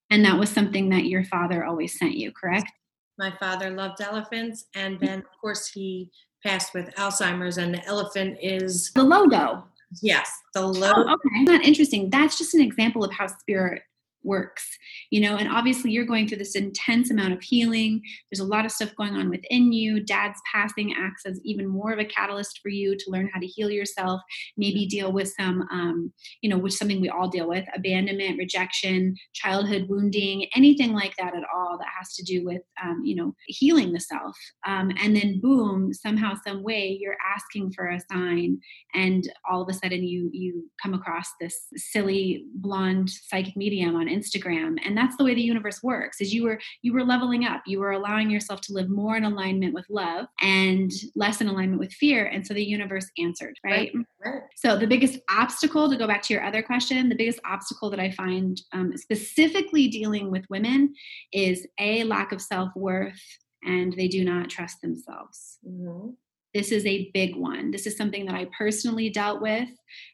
And 0.09 0.23
that 0.25 0.39
was 0.39 0.49
something 0.49 0.89
that 0.89 1.05
your 1.05 1.25
father 1.25 1.65
always 1.65 1.97
sent 1.97 2.15
you 2.15 2.31
correct? 2.31 2.71
My 3.19 3.31
father 3.37 3.69
loved 3.69 4.01
elephants 4.01 4.65
and 4.75 4.97
then 4.99 5.19
of 5.19 5.39
course 5.41 5.67
he 5.67 6.09
passed 6.43 6.73
with 6.73 6.93
Alzheimer's, 6.95 7.57
and 7.57 7.73
the 7.73 7.83
elephant 7.85 8.37
is 8.41 8.91
the 8.91 9.03
logo. 9.03 9.63
Yes, 10.01 10.29
the 10.53 10.65
logo. 10.65 11.05
Oh, 11.07 11.13
okay, 11.13 11.43
not 11.43 11.63
interesting. 11.63 12.09
That's 12.09 12.37
just 12.37 12.53
an 12.53 12.61
example 12.61 13.03
of 13.03 13.11
how 13.11 13.27
spirit 13.27 13.83
works 14.23 14.77
you 15.09 15.21
know 15.21 15.35
and 15.35 15.49
obviously 15.49 15.91
you're 15.91 16.05
going 16.05 16.27
through 16.27 16.37
this 16.37 16.55
intense 16.55 17.11
amount 17.11 17.33
of 17.33 17.41
healing. 17.41 18.01
There's 18.31 18.39
a 18.39 18.45
lot 18.45 18.65
of 18.65 18.71
stuff 18.71 18.95
going 18.95 19.15
on 19.15 19.29
within 19.29 19.71
you. 19.71 20.03
Dad's 20.03 20.39
passing 20.51 20.95
acts 20.97 21.25
as 21.25 21.39
even 21.43 21.67
more 21.67 21.91
of 21.91 21.99
a 21.99 22.05
catalyst 22.05 22.59
for 22.61 22.69
you 22.69 22.95
to 22.97 23.11
learn 23.11 23.29
how 23.33 23.39
to 23.39 23.47
heal 23.47 23.69
yourself 23.69 24.21
maybe 24.57 24.85
deal 24.85 25.11
with 25.11 25.33
some 25.39 25.67
um, 25.71 26.11
you 26.41 26.49
know 26.49 26.57
with 26.57 26.73
something 26.73 27.01
we 27.01 27.09
all 27.09 27.27
deal 27.27 27.47
with 27.47 27.65
abandonment 27.75 28.37
rejection 28.37 29.15
childhood 29.33 29.85
wounding 29.89 30.47
anything 30.55 30.93
like 30.93 31.15
that 31.17 31.35
at 31.35 31.43
all 31.53 31.77
that 31.77 31.87
has 31.97 32.13
to 32.15 32.23
do 32.23 32.43
with 32.43 32.61
um, 32.83 33.01
you 33.03 33.15
know 33.15 33.33
healing 33.47 33.93
the 33.93 33.99
self. 33.99 34.35
Um, 34.65 34.91
and 35.01 35.15
then 35.15 35.39
boom 35.41 35.93
somehow 35.93 36.33
some 36.45 36.63
way 36.63 36.97
you're 36.99 37.17
asking 37.35 37.71
for 37.73 37.89
a 37.89 37.99
sign 38.11 38.59
and 38.93 39.23
all 39.49 39.61
of 39.61 39.69
a 39.69 39.73
sudden 39.73 40.03
you 40.03 40.29
you 40.33 40.69
come 40.81 40.93
across 40.93 41.27
this 41.39 41.55
silly 41.75 42.45
blonde 42.55 43.09
psychic 43.09 43.55
medium 43.55 43.95
on 43.95 44.07
Instagram 44.13 44.77
and 44.85 44.97
that's 44.97 45.17
the 45.17 45.23
way 45.23 45.33
the 45.33 45.41
universe 45.41 45.81
works 45.83 46.21
is 46.21 46.33
you 46.33 46.43
were 46.43 46.59
you 46.81 46.93
were 46.93 47.03
leveling 47.03 47.45
up 47.45 47.61
you 47.65 47.79
were 47.79 47.91
allowing 47.91 48.29
yourself 48.29 48.61
to 48.61 48.73
live 48.73 48.89
more 48.89 49.15
in 49.17 49.23
alignment 49.23 49.73
with 49.73 49.85
love 49.89 50.27
and 50.41 50.91
less 51.15 51.41
in 51.41 51.47
alignment 51.47 51.79
with 51.79 51.91
fear 51.93 52.25
and 52.25 52.45
so 52.45 52.53
the 52.53 52.63
universe 52.63 53.09
answered 53.17 53.57
right, 53.63 53.91
right. 53.93 54.05
right. 54.25 54.41
so 54.55 54.77
the 54.77 54.87
biggest 54.87 55.19
obstacle 55.29 55.89
to 55.89 55.97
go 55.97 56.07
back 56.07 56.21
to 56.21 56.33
your 56.33 56.43
other 56.43 56.61
question 56.61 57.09
the 57.09 57.15
biggest 57.15 57.39
obstacle 57.45 57.89
that 57.89 57.99
I 57.99 58.11
find 58.11 58.61
um, 58.73 58.95
specifically 58.95 59.87
dealing 59.87 60.31
with 60.31 60.45
women 60.49 60.93
is 61.31 61.65
a 61.79 62.03
lack 62.03 62.31
of 62.31 62.41
self-worth 62.41 63.21
and 63.63 63.93
they 63.93 64.07
do 64.07 64.23
not 64.23 64.49
trust 64.49 64.81
themselves 64.81 65.57
mm-hmm. 65.67 66.09
This 66.53 66.71
is 66.71 66.85
a 66.85 67.09
big 67.13 67.35
one. 67.35 67.71
This 67.71 67.87
is 67.87 67.97
something 67.97 68.25
that 68.25 68.35
I 68.35 68.47
personally 68.57 69.09
dealt 69.09 69.41
with. 69.41 69.69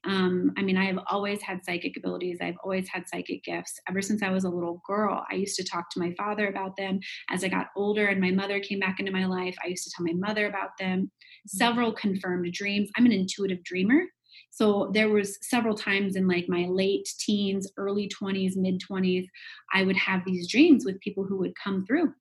Um, 0.05 0.51
I 0.57 0.61
mean, 0.61 0.77
I 0.77 0.85
have 0.85 0.99
always 1.07 1.41
had 1.41 1.65
psychic 1.65 1.97
abilities. 1.97 2.39
I've 2.41 2.57
always 2.63 2.87
had 2.87 3.07
psychic 3.07 3.43
gifts. 3.43 3.79
Ever 3.89 4.01
since 4.01 4.23
I 4.23 4.29
was 4.29 4.45
a 4.45 4.49
little 4.49 4.81
girl, 4.87 5.25
I 5.29 5.35
used 5.35 5.57
to 5.57 5.63
talk 5.63 5.89
to 5.91 5.99
my 5.99 6.13
father 6.17 6.47
about 6.47 6.77
them. 6.77 6.99
As 7.29 7.43
I 7.43 7.49
got 7.49 7.67
older 7.75 8.07
and 8.07 8.21
my 8.21 8.31
mother 8.31 8.59
came 8.59 8.79
back 8.79 8.99
into 8.99 9.11
my 9.11 9.25
life, 9.25 9.55
I 9.63 9.67
used 9.67 9.83
to 9.83 9.91
tell 9.95 10.05
my 10.05 10.13
mother 10.13 10.47
about 10.47 10.77
them. 10.79 11.01
Mm-hmm. 11.01 11.57
Several 11.57 11.91
confirmed 11.91 12.51
dreams. 12.53 12.89
I'm 12.97 13.05
an 13.05 13.11
intuitive 13.11 13.63
dreamer. 13.63 14.03
So 14.51 14.89
there 14.93 15.09
was 15.09 15.37
several 15.41 15.75
times 15.75 16.15
in 16.15 16.27
like 16.27 16.45
my 16.47 16.65
late 16.69 17.07
teens, 17.19 17.69
early 17.77 18.09
20s, 18.09 18.55
mid 18.55 18.81
20s, 18.81 19.25
I 19.73 19.83
would 19.83 19.97
have 19.97 20.21
these 20.25 20.49
dreams 20.49 20.85
with 20.85 20.99
people 21.01 21.23
who 21.23 21.37
would 21.37 21.53
come 21.61 21.85
through 21.85 22.13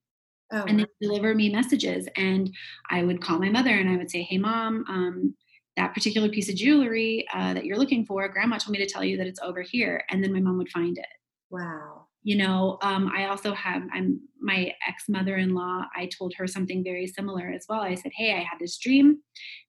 Oh, 0.50 0.64
and 0.64 0.80
they 0.80 0.86
deliver 1.00 1.34
me 1.34 1.50
messages. 1.50 2.08
And 2.16 2.50
I 2.90 3.04
would 3.04 3.20
call 3.20 3.38
my 3.38 3.50
mother 3.50 3.70
and 3.70 3.88
I 3.88 3.96
would 3.96 4.10
say, 4.10 4.22
Hey, 4.22 4.38
mom, 4.38 4.84
um, 4.88 5.34
that 5.76 5.94
particular 5.94 6.28
piece 6.28 6.48
of 6.48 6.56
jewelry 6.56 7.26
uh, 7.32 7.54
that 7.54 7.64
you're 7.64 7.78
looking 7.78 8.04
for, 8.04 8.28
grandma 8.28 8.58
told 8.58 8.72
me 8.76 8.84
to 8.84 8.90
tell 8.92 9.04
you 9.04 9.16
that 9.18 9.26
it's 9.26 9.40
over 9.40 9.62
here. 9.62 10.02
And 10.10 10.22
then 10.22 10.32
my 10.32 10.40
mom 10.40 10.58
would 10.58 10.70
find 10.70 10.98
it. 10.98 11.06
Wow. 11.50 12.06
You 12.22 12.36
know, 12.36 12.78
um, 12.82 13.10
I 13.14 13.26
also 13.26 13.54
have, 13.54 13.82
I'm 13.92 14.20
my 14.40 14.72
ex 14.86 15.04
mother 15.08 15.36
in 15.36 15.54
law. 15.54 15.84
I 15.96 16.06
told 16.06 16.34
her 16.36 16.46
something 16.46 16.82
very 16.82 17.06
similar 17.06 17.48
as 17.48 17.66
well. 17.68 17.80
I 17.80 17.94
said, 17.94 18.12
Hey, 18.14 18.32
I 18.32 18.40
had 18.40 18.58
this 18.58 18.78
dream. 18.78 19.18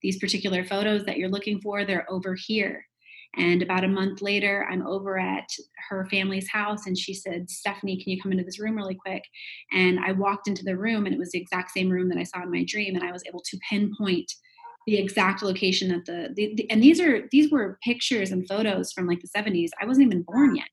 These 0.02 0.20
particular 0.20 0.64
photos 0.64 1.06
that 1.06 1.18
you're 1.18 1.30
looking 1.30 1.62
for, 1.62 1.86
they're 1.86 2.10
over 2.12 2.36
here. 2.36 2.86
And 3.38 3.62
about 3.62 3.84
a 3.84 3.88
month 3.88 4.22
later, 4.22 4.68
I'm 4.70 4.86
over 4.88 5.20
at 5.20 5.48
her 5.90 6.08
family's 6.10 6.50
house, 6.50 6.88
and 6.88 6.98
she 6.98 7.14
said, 7.14 7.50
Stephanie, 7.50 8.02
can 8.02 8.12
you 8.12 8.22
come 8.22 8.32
into 8.32 8.44
this 8.44 8.60
room 8.60 8.76
really 8.76 8.96
quick? 8.96 9.24
And 9.72 10.00
I 10.00 10.14
walked 10.14 10.48
into 10.48 10.64
the 10.64 10.78
room, 10.78 11.06
and 11.06 11.14
it 11.14 11.20
was 11.20 11.32
the 11.32 11.40
exact 11.40 11.72
same 11.72 11.90
room 11.90 12.10
that 12.10 12.18
I 12.18 12.24
saw 12.24 12.42
in 12.42 12.52
my 12.52 12.66
dream, 12.68 12.96
and 12.96 13.04
I 13.04 13.12
was 13.12 13.24
able 13.28 13.42
to 13.42 13.60
pinpoint 13.70 14.32
the 14.88 14.98
exact 14.98 15.44
location 15.44 15.90
that 15.90 16.06
the, 16.06 16.34
the, 16.36 16.56
the 16.56 16.72
and 16.72 16.82
these 16.82 17.00
are 17.00 17.28
these 17.32 17.52
were 17.52 17.78
pictures 17.84 18.32
and 18.32 18.48
photos 18.48 18.92
from 18.92 19.06
like 19.06 19.22
the 19.22 19.28
70s. 19.28 19.70
I 19.80 19.86
wasn't 19.86 20.08
even 20.08 20.24
born 20.24 20.56
yet. 20.56 20.70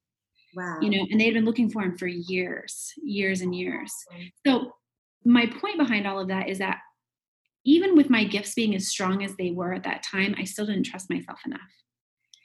Wow. 0.55 0.79
You 0.81 0.91
know, 0.91 1.07
and 1.11 1.21
they 1.21 1.27
had 1.27 1.35
been 1.35 1.45
looking 1.45 1.69
for 1.69 1.83
him 1.83 1.99
for 1.99 2.07
years, 2.07 2.93
years 3.03 3.43
and 3.43 3.55
years. 3.55 3.93
So 4.47 4.73
my 5.25 5.47
point 5.61 5.77
behind 5.77 6.07
all 6.07 6.19
of 6.19 6.29
that 6.29 6.49
is 6.49 6.59
that 6.59 6.79
even 7.67 7.97
with 7.97 8.09
my 8.09 8.25
gifts 8.25 8.55
being 8.55 8.75
as 8.75 8.89
strong 8.89 9.23
as 9.23 9.35
they 9.37 9.51
were 9.51 9.75
at 9.75 9.83
that 9.83 10.03
time, 10.03 10.35
I 10.39 10.45
still 10.45 10.65
didn't 10.65 10.85
trust 10.85 11.11
myself 11.11 11.41
enough. 11.45 11.61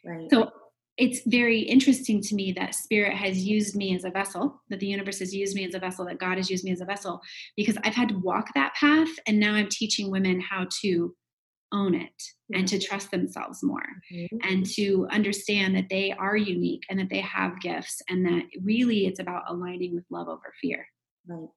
Right. 0.06 0.28
So 0.32 0.52
it's 0.98 1.22
very 1.26 1.60
interesting 1.60 2.22
to 2.22 2.36
me 2.36 2.52
that 2.54 2.76
spirit 2.76 3.14
has 3.14 3.44
used 3.44 3.76
me 3.76 3.96
as 3.96 4.04
a 4.04 4.12
vessel, 4.12 4.62
that 4.70 4.80
the 4.80 4.88
universe 4.88 5.20
has 5.20 5.34
used 5.34 5.56
me 5.56 5.66
as 5.66 5.74
a 5.74 5.80
vessel, 5.80 6.06
that 6.06 6.20
God 6.20 6.38
has 6.38 6.50
used 6.50 6.64
me 6.64 6.72
as 6.72 6.82
a 6.82 6.86
vessel, 6.86 7.22
because 7.56 7.78
I've 7.84 7.96
had 7.96 8.10
to 8.10 8.20
walk 8.20 8.50
that 8.54 8.74
path. 8.76 9.10
And 9.26 9.40
now 9.40 9.54
I'm 9.54 9.70
teaching 9.70 10.12
women 10.12 10.42
how 10.42 10.68
to 10.82 11.16
own 11.74 11.96
it 11.96 12.02
mm-hmm. 12.04 12.60
and 12.60 12.68
to 12.68 12.80
trust 12.80 13.12
themselves 13.12 13.64
more 13.64 13.86
mm-hmm. 14.14 14.38
and 14.44 14.66
to 14.66 15.08
understand 15.12 15.76
that 15.76 15.90
they 15.90 16.12
are 16.12 16.36
unique 16.36 16.84
and 16.90 17.00
that 17.00 17.10
they 17.10 17.22
have 17.22 17.62
gifts 17.62 18.02
and 18.10 18.26
that 18.26 18.44
really 18.62 19.08
it's 19.08 19.20
about 19.20 19.44
aligning 19.48 19.96
with 19.96 20.06
love 20.10 20.28
over 20.28 20.54
fear. 20.62 20.86
Right. 21.28 21.48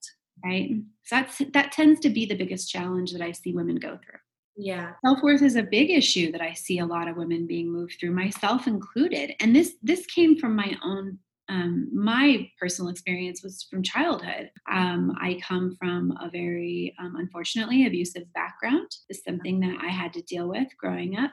Right. 0.44 0.70
So 1.04 1.16
that's 1.16 1.38
that 1.52 1.72
tends 1.72 2.00
to 2.00 2.10
be 2.10 2.26
the 2.26 2.34
biggest 2.34 2.68
challenge 2.68 3.12
that 3.12 3.22
I 3.22 3.32
see 3.32 3.52
women 3.52 3.76
go 3.76 3.98
through. 3.98 4.18
Yeah. 4.56 4.92
Self-worth 5.04 5.42
is 5.42 5.56
a 5.56 5.62
big 5.62 5.90
issue 5.90 6.30
that 6.32 6.40
I 6.40 6.52
see 6.52 6.78
a 6.78 6.86
lot 6.86 7.08
of 7.08 7.16
women 7.16 7.46
being 7.46 7.72
moved 7.72 7.96
through, 7.98 8.12
myself 8.12 8.66
included. 8.66 9.32
And 9.40 9.54
this 9.54 9.74
this 9.82 10.06
came 10.06 10.38
from 10.38 10.54
my 10.54 10.76
own 10.84 11.18
um, 11.48 11.90
my 11.92 12.48
personal 12.58 12.90
experience 12.90 13.42
was 13.42 13.66
from 13.70 13.82
childhood. 13.82 14.50
Um, 14.70 15.14
I 15.20 15.38
come 15.46 15.76
from 15.78 16.16
a 16.20 16.30
very, 16.30 16.94
um, 16.98 17.16
unfortunately, 17.16 17.86
abusive 17.86 18.32
background. 18.32 18.90
It's 19.10 19.22
something 19.24 19.60
that 19.60 19.76
I 19.82 19.88
had 19.88 20.12
to 20.14 20.22
deal 20.22 20.48
with 20.48 20.68
growing 20.78 21.18
up. 21.18 21.32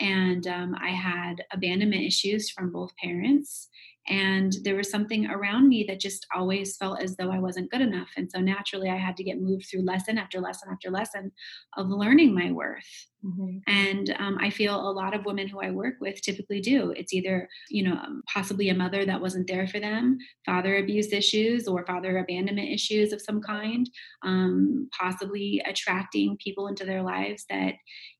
And 0.00 0.46
um, 0.48 0.74
I 0.80 0.88
had 0.90 1.44
abandonment 1.52 2.02
issues 2.02 2.50
from 2.50 2.72
both 2.72 2.96
parents 2.96 3.68
and 4.08 4.52
there 4.64 4.76
was 4.76 4.90
something 4.90 5.26
around 5.26 5.68
me 5.68 5.84
that 5.88 6.00
just 6.00 6.26
always 6.34 6.76
felt 6.76 7.02
as 7.02 7.16
though 7.16 7.30
I 7.30 7.38
wasn't 7.38 7.70
good 7.70 7.80
enough. 7.80 8.10
And 8.16 8.30
so 8.30 8.40
naturally, 8.40 8.90
I 8.90 8.96
had 8.96 9.16
to 9.16 9.24
get 9.24 9.40
moved 9.40 9.66
through 9.70 9.84
lesson 9.84 10.18
after 10.18 10.40
lesson 10.40 10.68
after 10.70 10.90
lesson 10.90 11.32
of 11.76 11.88
learning 11.88 12.34
my 12.34 12.52
worth. 12.52 13.08
Mm-hmm. 13.24 13.58
And 13.66 14.14
um, 14.18 14.36
I 14.40 14.50
feel 14.50 14.78
a 14.78 14.92
lot 14.92 15.14
of 15.14 15.24
women 15.24 15.48
who 15.48 15.60
I 15.60 15.70
work 15.70 15.94
with 16.00 16.20
typically 16.20 16.60
do. 16.60 16.90
It's 16.90 17.14
either, 17.14 17.48
you 17.70 17.82
know, 17.82 17.94
um, 17.94 18.22
possibly 18.30 18.68
a 18.68 18.74
mother 18.74 19.06
that 19.06 19.20
wasn't 19.20 19.46
there 19.46 19.66
for 19.66 19.80
them, 19.80 20.18
father 20.44 20.76
abuse 20.76 21.10
issues, 21.10 21.66
or 21.66 21.86
father 21.86 22.18
abandonment 22.18 22.68
issues 22.68 23.12
of 23.12 23.22
some 23.22 23.40
kind, 23.40 23.88
um, 24.22 24.88
possibly 24.98 25.62
attracting 25.64 26.36
people 26.42 26.68
into 26.68 26.84
their 26.84 27.02
lives 27.02 27.44
that, 27.48 27.74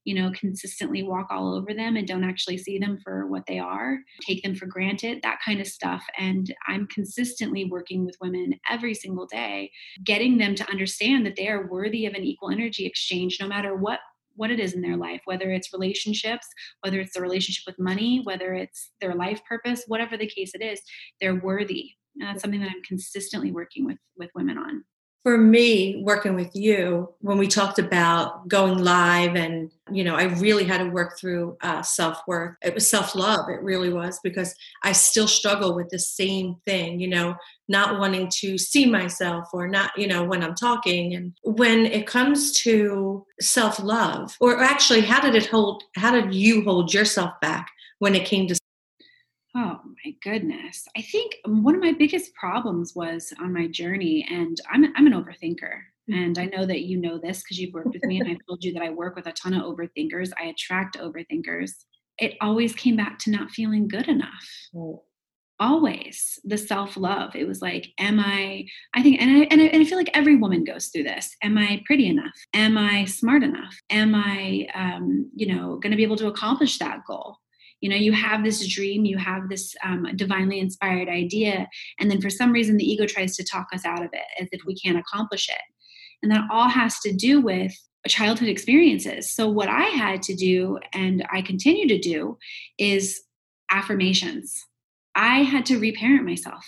you 0.04 0.14
know, 0.14 0.30
consistently 0.34 1.02
walk 1.02 1.28
all 1.30 1.54
over 1.54 1.75
them 1.75 1.96
and 1.96 2.06
don't 2.06 2.25
actually 2.25 2.58
see 2.58 2.78
them 2.78 2.99
for 3.02 3.26
what 3.26 3.44
they 3.46 3.58
are, 3.58 3.99
take 4.26 4.42
them 4.42 4.54
for 4.54 4.66
granted, 4.66 5.20
that 5.23 5.40
kind 5.44 5.61
of 5.61 5.66
stuff. 5.66 6.04
And 6.18 6.54
I'm 6.68 6.87
consistently 6.88 7.64
working 7.64 8.04
with 8.04 8.16
women 8.20 8.54
every 8.70 8.94
single 8.94 9.26
day, 9.26 9.70
getting 10.04 10.38
them 10.38 10.54
to 10.56 10.70
understand 10.70 11.25
that 11.26 11.37
they 11.37 11.49
are 11.49 11.66
worthy 11.66 12.06
of 12.06 12.14
an 12.14 12.25
equal 12.25 12.50
energy 12.50 12.87
exchange 12.87 13.38
no 13.40 13.49
matter 13.49 13.75
what 13.75 14.00
what 14.37 14.50
it 14.50 14.58
is 14.58 14.73
in 14.73 14.82
their 14.82 14.96
life, 14.96 15.20
whether 15.26 15.52
it's 15.52 15.73
relationships, 15.73 16.49
whether 16.80 16.99
it's 16.99 17.14
the 17.14 17.20
relationship 17.20 17.62
with 17.68 17.78
money, 17.78 18.20
whether 18.25 18.52
it's 18.52 18.90
their 19.00 19.14
life 19.14 19.40
purpose, 19.49 19.84
whatever 19.87 20.16
the 20.16 20.26
case 20.26 20.52
it 20.54 20.61
is, 20.61 20.80
they're 21.20 21.37
worthy. 21.37 21.92
And 22.16 22.28
that's 22.28 22.42
something 22.42 22.61
that 22.61 22.70
I'm 22.70 22.82
consistently 22.82 23.52
working 23.52 23.84
with 23.84 23.99
with 24.16 24.30
women 24.34 24.58
on 24.58 24.84
for 25.25 25.38
me 25.38 26.02
working 26.04 26.35
with 26.35 26.54
you 26.54 27.09
when 27.21 27.38
we 27.38 27.49
talked 27.49 27.78
about 27.78 28.47
going 28.47 28.76
live 28.76 29.35
and 29.35 29.71
you 29.90 30.04
know 30.04 30.14
i 30.14 30.25
really 30.25 30.64
had 30.64 30.78
to 30.78 30.90
work 30.90 31.19
through 31.19 31.57
uh, 31.62 31.81
self-worth. 31.81 32.54
It 32.62 32.75
was 32.75 32.87
self-love 32.87 33.49
it 33.49 33.62
really 33.62 33.90
was 33.90 34.21
because 34.23 34.54
i 34.83 34.93
still 34.93 35.26
struggle 35.26 35.75
with 35.75 35.88
the 35.88 35.99
same 35.99 36.57
thing 36.66 37.00
you 37.00 37.09
know 37.09 37.35
not 37.69 37.99
wanting 37.99 38.28
to 38.40 38.59
see 38.59 38.85
myself 38.85 39.49
or 39.54 39.66
not 39.66 39.99
you 39.99 40.07
know 40.07 40.23
when 40.25 40.43
i'm 40.43 40.54
talking. 40.54 41.14
And 41.14 41.33
when 41.43 41.87
it 41.87 42.07
comes 42.07 42.52
to 42.61 43.25
self-love 43.40 44.37
or 44.40 44.61
actually 44.62 45.00
how 45.00 45.21
did 45.21 45.35
it 45.35 45.47
hold 45.47 45.85
how 45.97 46.12
did 46.12 46.35
you 46.35 46.62
hold 46.64 46.93
yourself 46.93 47.33
back 47.40 47.71
when 47.99 48.14
it 48.14 48.26
came 48.26 48.47
to 48.49 48.59
Oh 49.57 49.81
my 50.04 50.12
goodness. 50.23 50.87
I 50.96 51.02
think 51.02 51.37
one 51.46 51.75
of 51.75 51.80
my 51.80 51.92
biggest 51.92 52.34
problems 52.34 52.94
was 52.94 53.32
on 53.40 53.52
my 53.52 53.66
journey, 53.68 54.26
and 54.30 54.56
I'm, 54.70 54.84
I'm 54.96 55.06
an 55.06 55.12
overthinker. 55.12 55.80
And 56.08 56.38
I 56.38 56.46
know 56.46 56.66
that 56.66 56.82
you 56.82 57.00
know 57.00 57.18
this 57.18 57.42
because 57.42 57.58
you've 57.58 57.73
worked 57.73 57.94
with 57.94 58.04
me, 58.04 58.20
and 58.20 58.28
I've 58.28 58.46
told 58.46 58.62
you 58.62 58.75
that 58.75 58.82
I 58.82 58.90
work 58.90 59.16
with 59.16 59.26
a 59.26 59.32
ton 59.32 59.54
of 59.54 59.62
overthinkers. 59.62 60.32
I 60.38 60.46
attract 60.46 60.99
overthinkers. 60.99 61.70
It 62.18 62.34
always 62.40 62.75
came 62.75 62.96
back 62.96 63.18
to 63.20 63.30
not 63.30 63.50
feeling 63.50 63.88
good 63.88 64.08
enough. 64.08 64.46
Always 65.58 66.38
the 66.44 66.58
self 66.58 66.96
love. 66.96 67.34
It 67.34 67.49
was 67.49 67.62
like, 67.62 67.87
am 67.99 68.20
I? 68.20 68.66
I 68.94 69.02
think, 69.02 69.23
and 69.23 69.30
I, 69.30 69.46
and 69.50 69.62
I 69.62 69.64
and 69.66 69.80
I 69.80 69.84
feel 69.87 69.96
like 69.96 70.11
every 70.12 70.37
woman 70.37 70.64
goes 70.64 70.88
through 70.88 71.04
this. 71.04 71.34
Am 71.42 71.56
I 71.56 71.82
pretty 71.87 72.08
enough? 72.08 72.34
Am 72.52 72.76
I 72.76 73.06
smart 73.06 73.42
enough? 73.42 73.75
Am 73.88 74.14
I, 74.14 74.66
um, 74.75 75.30
you 75.34 75.46
know, 75.46 75.78
going 75.78 75.92
to 75.92 75.96
be 75.96 76.02
able 76.02 76.16
to 76.16 76.26
accomplish 76.26 76.78
that 76.78 77.00
goal? 77.06 77.38
You 77.84 77.90
know 77.90 77.96
you 77.96 78.14
have 78.14 78.42
this 78.42 78.66
dream 78.66 79.04
you 79.04 79.18
have 79.18 79.50
this 79.50 79.76
um, 79.84 80.06
divinely 80.16 80.58
inspired 80.58 81.06
idea 81.06 81.68
and 82.00 82.10
then 82.10 82.18
for 82.18 82.30
some 82.30 82.50
reason 82.50 82.78
the 82.78 82.90
ego 82.90 83.04
tries 83.04 83.36
to 83.36 83.44
talk 83.44 83.66
us 83.74 83.84
out 83.84 84.02
of 84.02 84.08
it 84.14 84.24
as 84.40 84.48
if 84.52 84.62
we 84.64 84.74
can't 84.74 84.96
accomplish 84.96 85.50
it. 85.50 85.60
And 86.22 86.32
that 86.32 86.48
all 86.50 86.70
has 86.70 86.98
to 87.00 87.12
do 87.12 87.42
with 87.42 87.74
childhood 88.08 88.48
experiences. 88.48 89.30
So 89.30 89.50
what 89.50 89.68
i 89.68 89.82
had 89.82 90.22
to 90.22 90.34
do 90.34 90.78
and 90.94 91.26
i 91.30 91.42
continue 91.42 91.86
to 91.88 91.98
do 91.98 92.38
is 92.78 93.20
affirmations. 93.70 94.64
I 95.14 95.42
had 95.42 95.66
to 95.66 95.78
reparent 95.78 96.24
myself 96.24 96.64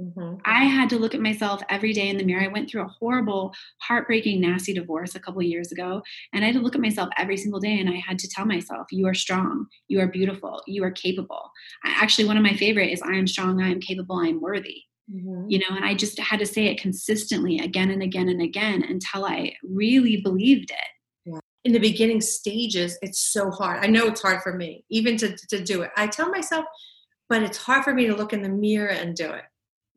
Mm-hmm. 0.00 0.36
I 0.44 0.64
had 0.64 0.90
to 0.90 0.98
look 0.98 1.14
at 1.14 1.20
myself 1.20 1.62
every 1.70 1.92
day 1.92 2.08
in 2.08 2.18
the 2.18 2.24
mirror. 2.24 2.42
I 2.42 2.48
went 2.48 2.70
through 2.70 2.82
a 2.82 2.94
horrible, 3.00 3.54
heartbreaking, 3.80 4.40
nasty 4.40 4.74
divorce 4.74 5.14
a 5.14 5.20
couple 5.20 5.42
years 5.42 5.72
ago. 5.72 6.02
And 6.32 6.44
I 6.44 6.48
had 6.48 6.56
to 6.56 6.60
look 6.60 6.74
at 6.74 6.80
myself 6.80 7.08
every 7.16 7.36
single 7.36 7.60
day 7.60 7.80
and 7.80 7.88
I 7.88 7.96
had 8.06 8.18
to 8.18 8.28
tell 8.28 8.44
myself, 8.44 8.88
You 8.90 9.06
are 9.06 9.14
strong, 9.14 9.66
you 9.88 10.00
are 10.00 10.06
beautiful, 10.06 10.62
you 10.66 10.84
are 10.84 10.90
capable. 10.90 11.50
I, 11.84 11.96
Actually, 11.98 12.26
one 12.26 12.36
of 12.36 12.42
my 12.42 12.54
favorite 12.54 12.92
is 12.92 13.00
I 13.02 13.14
am 13.14 13.26
strong, 13.26 13.62
I 13.62 13.70
am 13.70 13.80
capable, 13.80 14.16
I 14.16 14.28
am 14.28 14.40
worthy. 14.40 14.82
Mm-hmm. 15.12 15.48
You 15.48 15.60
know, 15.60 15.76
and 15.76 15.84
I 15.84 15.94
just 15.94 16.18
had 16.18 16.40
to 16.40 16.46
say 16.46 16.66
it 16.66 16.80
consistently 16.80 17.58
again 17.60 17.90
and 17.90 18.02
again 18.02 18.28
and 18.28 18.42
again 18.42 18.82
until 18.82 19.24
I 19.24 19.54
really 19.62 20.20
believed 20.20 20.70
it. 20.70 20.78
In 21.64 21.72
the 21.72 21.80
beginning 21.80 22.20
stages, 22.20 22.96
it's 23.02 23.18
so 23.18 23.50
hard. 23.50 23.82
I 23.82 23.88
know 23.88 24.06
it's 24.06 24.22
hard 24.22 24.40
for 24.40 24.52
me, 24.52 24.84
even 24.88 25.16
to, 25.16 25.36
to 25.48 25.60
do 25.60 25.82
it. 25.82 25.90
I 25.96 26.06
tell 26.06 26.30
myself, 26.30 26.64
but 27.28 27.42
it's 27.42 27.58
hard 27.58 27.82
for 27.82 27.92
me 27.92 28.06
to 28.06 28.14
look 28.14 28.32
in 28.32 28.42
the 28.42 28.48
mirror 28.48 28.90
and 28.90 29.16
do 29.16 29.32
it 29.32 29.42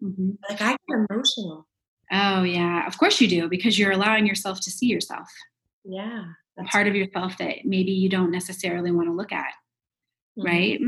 Mm-hmm. 0.03 0.31
Like 0.49 0.61
I 0.61 0.71
get 0.71 1.05
emotional. 1.09 1.67
Oh 2.11 2.43
yeah, 2.43 2.87
of 2.87 2.97
course 2.97 3.21
you 3.21 3.27
do 3.27 3.47
because 3.47 3.77
you're 3.77 3.91
allowing 3.91 4.25
yourself 4.25 4.59
to 4.61 4.71
see 4.71 4.87
yourself. 4.87 5.29
Yeah, 5.83 6.23
a 6.59 6.63
part 6.65 6.87
of 6.87 6.95
yourself 6.95 7.37
that 7.37 7.65
maybe 7.65 7.91
you 7.91 8.09
don't 8.09 8.31
necessarily 8.31 8.91
want 8.91 9.07
to 9.07 9.13
look 9.13 9.31
at, 9.31 9.53
mm-hmm. 10.37 10.45
right? 10.45 10.79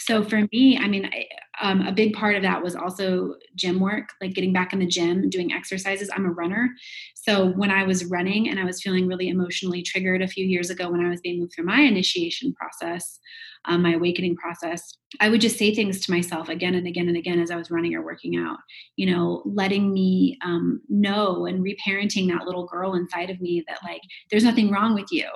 So 0.00 0.22
for 0.22 0.42
me, 0.52 0.78
I 0.78 0.88
mean, 0.88 1.06
I, 1.06 1.26
um, 1.60 1.82
a 1.82 1.92
big 1.92 2.12
part 2.12 2.36
of 2.36 2.42
that 2.42 2.62
was 2.62 2.76
also 2.76 3.34
gym 3.54 3.80
work, 3.80 4.10
like 4.20 4.34
getting 4.34 4.52
back 4.52 4.72
in 4.72 4.78
the 4.78 4.86
gym, 4.86 5.30
doing 5.30 5.52
exercises. 5.52 6.10
I'm 6.14 6.26
a 6.26 6.30
runner. 6.30 6.68
So 7.14 7.46
when 7.52 7.70
I 7.70 7.84
was 7.84 8.04
running 8.04 8.48
and 8.48 8.60
I 8.60 8.64
was 8.64 8.82
feeling 8.82 9.06
really 9.06 9.28
emotionally 9.28 9.82
triggered 9.82 10.20
a 10.22 10.28
few 10.28 10.44
years 10.44 10.68
ago 10.68 10.90
when 10.90 11.04
I 11.04 11.08
was 11.08 11.20
being 11.20 11.40
moved 11.40 11.54
through 11.54 11.64
my 11.64 11.80
initiation 11.80 12.52
process, 12.52 13.18
um, 13.66 13.82
my 13.82 13.94
awakening 13.94 14.36
process, 14.36 14.96
I 15.20 15.28
would 15.28 15.40
just 15.40 15.58
say 15.58 15.74
things 15.74 16.00
to 16.00 16.12
myself 16.12 16.48
again 16.48 16.74
and 16.74 16.86
again 16.86 17.08
and 17.08 17.16
again 17.16 17.40
as 17.40 17.50
I 17.50 17.56
was 17.56 17.70
running 17.70 17.94
or 17.94 18.04
working 18.04 18.36
out, 18.36 18.58
you 18.96 19.06
know, 19.06 19.42
letting 19.44 19.92
me 19.92 20.38
um, 20.44 20.80
know 20.88 21.46
and 21.46 21.64
reparenting 21.64 22.28
that 22.28 22.46
little 22.46 22.66
girl 22.66 22.94
inside 22.94 23.30
of 23.30 23.40
me 23.40 23.64
that, 23.68 23.78
like, 23.84 24.00
there's 24.30 24.44
nothing 24.44 24.70
wrong 24.70 24.94
with 24.94 25.06
you. 25.10 25.28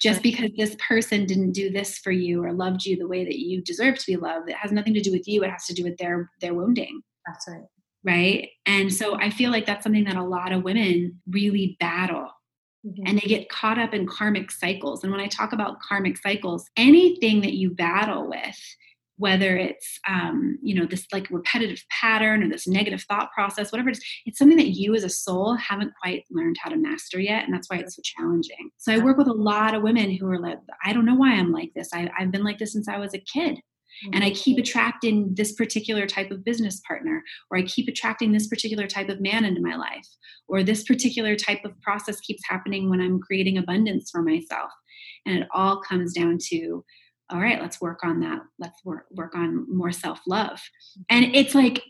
Just 0.00 0.22
because 0.22 0.50
this 0.56 0.76
person 0.76 1.26
didn't 1.26 1.52
do 1.52 1.70
this 1.70 1.98
for 1.98 2.10
you 2.10 2.42
or 2.42 2.54
loved 2.54 2.86
you 2.86 2.96
the 2.96 3.06
way 3.06 3.22
that 3.22 3.38
you 3.38 3.60
deserve 3.60 3.98
to 3.98 4.06
be 4.06 4.16
loved 4.16 4.48
it 4.48 4.56
has 4.56 4.72
nothing 4.72 4.94
to 4.94 5.00
do 5.02 5.12
with 5.12 5.28
you 5.28 5.44
it 5.44 5.50
has 5.50 5.66
to 5.66 5.74
do 5.74 5.84
with 5.84 5.98
their 5.98 6.30
their 6.40 6.54
wounding. 6.54 7.02
That's 7.26 7.46
right. 7.46 7.66
Right? 8.02 8.48
And 8.64 8.92
so 8.92 9.16
i 9.16 9.28
feel 9.28 9.50
like 9.50 9.66
that's 9.66 9.84
something 9.84 10.04
that 10.04 10.16
a 10.16 10.24
lot 10.24 10.52
of 10.52 10.62
women 10.62 11.20
really 11.28 11.76
battle 11.80 12.30
mm-hmm. 12.84 13.06
and 13.06 13.18
they 13.18 13.28
get 13.28 13.48
caught 13.48 13.78
up 13.78 13.94
in 13.94 14.06
karmic 14.06 14.50
cycles. 14.50 15.02
And 15.02 15.12
when 15.12 15.20
i 15.20 15.26
talk 15.26 15.52
about 15.52 15.80
karmic 15.80 16.16
cycles 16.18 16.68
anything 16.76 17.40
that 17.42 17.54
you 17.54 17.70
battle 17.70 18.28
with 18.28 18.58
whether 19.20 19.54
it's 19.54 20.00
um, 20.08 20.58
you 20.62 20.74
know 20.74 20.86
this 20.86 21.06
like 21.12 21.28
repetitive 21.30 21.84
pattern 21.90 22.42
or 22.42 22.48
this 22.48 22.66
negative 22.66 23.02
thought 23.02 23.30
process 23.32 23.70
whatever 23.70 23.90
it 23.90 23.98
is 23.98 24.04
it's 24.24 24.38
something 24.38 24.56
that 24.56 24.70
you 24.70 24.94
as 24.94 25.04
a 25.04 25.10
soul 25.10 25.54
haven't 25.56 25.92
quite 26.00 26.24
learned 26.30 26.56
how 26.58 26.70
to 26.70 26.76
master 26.76 27.20
yet 27.20 27.44
and 27.44 27.52
that's 27.52 27.68
why 27.68 27.76
it's 27.76 27.96
so 27.96 28.02
challenging. 28.02 28.70
So 28.78 28.92
i 28.92 28.98
work 28.98 29.18
with 29.18 29.28
a 29.28 29.32
lot 29.32 29.74
of 29.74 29.82
women 29.82 30.10
who 30.10 30.26
are 30.28 30.40
like 30.40 30.58
i 30.84 30.92
don't 30.92 31.04
know 31.04 31.14
why 31.14 31.34
i'm 31.34 31.52
like 31.52 31.72
this. 31.74 31.90
I, 31.92 32.10
have 32.16 32.32
been 32.32 32.44
like 32.44 32.58
this 32.58 32.72
since 32.72 32.88
i 32.88 32.98
was 32.98 33.12
a 33.12 33.18
kid 33.18 33.60
mm-hmm. 34.04 34.14
and 34.14 34.24
i 34.24 34.30
keep 34.30 34.58
attracting 34.58 35.34
this 35.34 35.52
particular 35.52 36.06
type 36.06 36.30
of 36.30 36.44
business 36.44 36.80
partner 36.86 37.22
or 37.50 37.58
i 37.58 37.62
keep 37.62 37.88
attracting 37.88 38.32
this 38.32 38.48
particular 38.48 38.86
type 38.86 39.08
of 39.08 39.20
man 39.20 39.44
into 39.44 39.60
my 39.60 39.76
life 39.76 40.06
or 40.48 40.62
this 40.62 40.84
particular 40.84 41.36
type 41.36 41.64
of 41.64 41.80
process 41.80 42.20
keeps 42.20 42.42
happening 42.48 42.88
when 42.88 43.00
i'm 43.00 43.20
creating 43.20 43.58
abundance 43.58 44.10
for 44.10 44.22
myself 44.22 44.70
and 45.26 45.38
it 45.38 45.48
all 45.52 45.80
comes 45.80 46.12
down 46.12 46.38
to 46.38 46.84
all 47.30 47.40
right 47.40 47.60
let's 47.60 47.80
work 47.80 48.00
on 48.02 48.20
that 48.20 48.40
let's 48.58 48.84
work 48.84 49.06
work 49.12 49.34
on 49.34 49.66
more 49.74 49.92
self-love 49.92 50.60
and 51.08 51.34
it's 51.34 51.54
like 51.54 51.82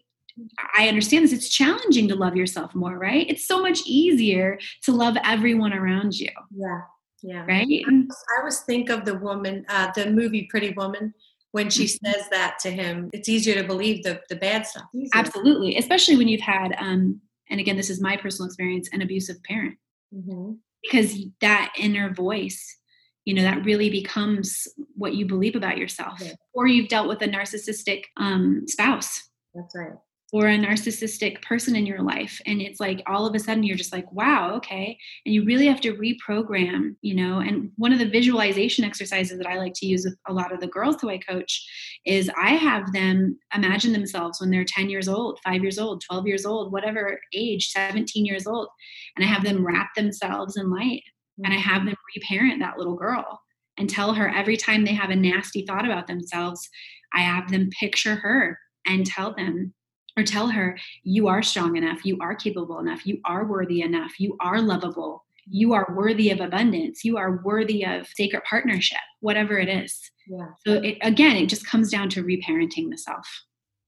I 0.77 0.89
understand 0.89 1.25
this. 1.25 1.33
It's 1.33 1.49
challenging 1.49 2.09
to 2.09 2.15
love 2.15 2.37
yourself 2.37 2.75
more, 2.75 2.99
right? 2.99 3.29
It's 3.29 3.47
so 3.47 3.61
much 3.61 3.81
easier 3.87 4.59
to 4.85 4.93
love 4.93 5.17
everyone 5.25 5.73
around 5.73 6.19
you. 6.19 6.31
Yeah. 6.55 6.81
Yeah. 7.23 7.45
Right. 7.47 7.85
I 7.87 8.39
always 8.39 8.61
think 8.61 8.89
of 8.89 9.05
the 9.05 9.15
woman, 9.15 9.67
uh, 9.69 9.91
the 9.95 10.11
movie 10.11 10.49
Pretty 10.51 10.73
Woman, 10.73 11.13
when 11.53 11.71
she 11.71 11.87
says 11.87 12.29
that 12.31 12.59
to 12.61 12.71
him. 12.71 13.11
It's 13.13 13.29
easier 13.29 13.55
to 13.55 13.67
believe 13.67 14.03
the, 14.03 14.21
the 14.29 14.37
bad 14.37 14.67
stuff. 14.67 14.85
Easier. 14.95 15.11
Absolutely. 15.15 15.77
Especially 15.77 16.17
when 16.17 16.29
you've 16.29 16.41
had, 16.41 16.75
um, 16.79 17.21
and 17.49 17.61
again, 17.61 17.77
this 17.77 17.91
is 17.91 18.01
my 18.01 18.17
personal 18.17 18.47
experience, 18.47 18.89
an 18.93 19.03
abusive 19.03 19.43
parent. 19.43 19.77
Mm-hmm. 20.15 20.53
Because 20.83 21.15
that 21.41 21.73
inner 21.77 22.13
voice 22.15 22.77
you 23.25 23.35
know 23.35 23.43
that 23.43 23.65
really 23.65 23.91
becomes 23.91 24.67
what 24.95 25.15
you 25.15 25.27
believe 25.27 25.55
about 25.55 25.79
yourself 25.79 26.19
yeah. 26.21 26.33
or 26.53 26.67
you've 26.67 26.89
dealt 26.89 27.07
with 27.07 27.23
a 27.23 27.29
narcissistic 27.29 28.05
um, 28.17 28.65
spouse 28.67 29.29
that's 29.55 29.75
right 29.77 29.93
or 30.33 30.47
a 30.47 30.59
narcissistic 30.59 31.43
person 31.43 31.75
in 31.75 31.87
your 31.87 32.03
life 32.03 32.41
and 32.47 32.61
it's 32.61 32.81
like 32.81 33.03
all 33.07 33.27
of 33.27 33.35
a 33.35 33.39
sudden 33.39 33.63
you're 33.63 33.77
just 33.77 33.93
like 33.93 34.11
wow 34.13 34.55
okay. 34.55 34.97
And 35.25 35.35
you 35.35 35.45
really 35.45 35.67
have 35.67 35.81
to 35.83 35.95
reprogram 35.95 36.97
you 37.03 37.15
know 37.15 37.39
and 37.39 37.71
one 37.77 37.93
of 37.93 37.99
the 37.99 38.09
visualization 38.09 38.85
exercises 38.85 39.39
that 39.39 39.47
i 39.47 39.57
like 39.57 39.75
to 39.77 39.87
use 39.87 40.05
with 40.05 40.17
a 40.29 40.33
lot 40.33 40.53
of 40.53 40.61
the 40.61 40.67
girls 40.67 40.97
who 41.01 41.11
i 41.11 41.19
coach 41.19 41.67
is 42.07 42.31
i 42.41 42.51
have 42.51 42.93
them 42.93 43.39
imagine 43.55 43.93
themselves 43.93 44.41
when 44.41 44.51
they're 44.51 44.65
10 44.65 44.91
years 44.91 45.09
old 45.09 45.39
5 45.45 45.63
years 45.63 45.79
old 45.79 46.03
12 46.09 46.27
years 46.27 46.47
old 46.47 46.73
whatever 46.73 47.21
age 47.35 47.69
17 47.69 48.25
years 48.25 48.47
old 48.47 48.69
and 49.17 49.25
i 49.25 49.29
have 49.29 49.45
them 49.45 49.67
wrap 49.67 49.91
themselves 49.95 50.57
in 50.57 50.71
light 50.71 51.03
and 51.45 51.53
I 51.53 51.57
mm-hmm. 51.57 51.69
have 51.69 51.85
them 51.85 51.97
reparent 52.17 52.61
that 52.61 52.79
little 52.79 52.97
girl 52.97 53.41
and 53.79 53.89
tell 53.89 54.15
her 54.15 54.29
every 54.29 54.57
time 54.57 54.85
they 54.85 54.95
have 54.95 55.11
a 55.11 55.17
nasty 55.17 55.65
thought 55.65 55.85
about 55.85 56.07
themselves, 56.07 56.69
I 57.15 57.21
have 57.21 57.51
them 57.51 57.71
picture 57.79 58.17
her 58.17 58.59
and 58.87 59.07
tell 59.07 59.35
them 59.35 59.75
or 60.21 60.25
tell 60.25 60.49
her, 60.49 60.79
you 61.03 61.29
are 61.29 61.43
strong 61.43 61.77
enough, 61.77 62.05
you 62.05 62.19
are 62.21 62.35
capable 62.35 62.79
enough, 62.79 63.07
you 63.07 63.21
are 63.25 63.47
worthy 63.47 63.83
enough, 63.83 64.21
you 64.21 64.37
are 64.41 64.61
lovable, 64.61 65.25
you 65.49 65.73
are 65.73 65.93
worthy 65.97 66.31
of 66.31 66.41
abundance, 66.41 67.05
you 67.05 67.17
are 67.17 67.41
worthy 67.43 67.85
of 67.85 68.07
sacred 68.15 68.43
partnership, 68.49 68.99
whatever 69.21 69.59
it 69.59 69.69
is. 69.69 70.11
Yeah. 70.27 70.49
So 70.67 70.75
it, 70.75 70.99
again, 71.03 71.37
it 71.37 71.47
just 71.47 71.67
comes 71.67 71.91
down 71.91 72.11
to 72.11 72.23
reparenting 72.23 72.91
the 72.91 72.99
self 72.99 73.27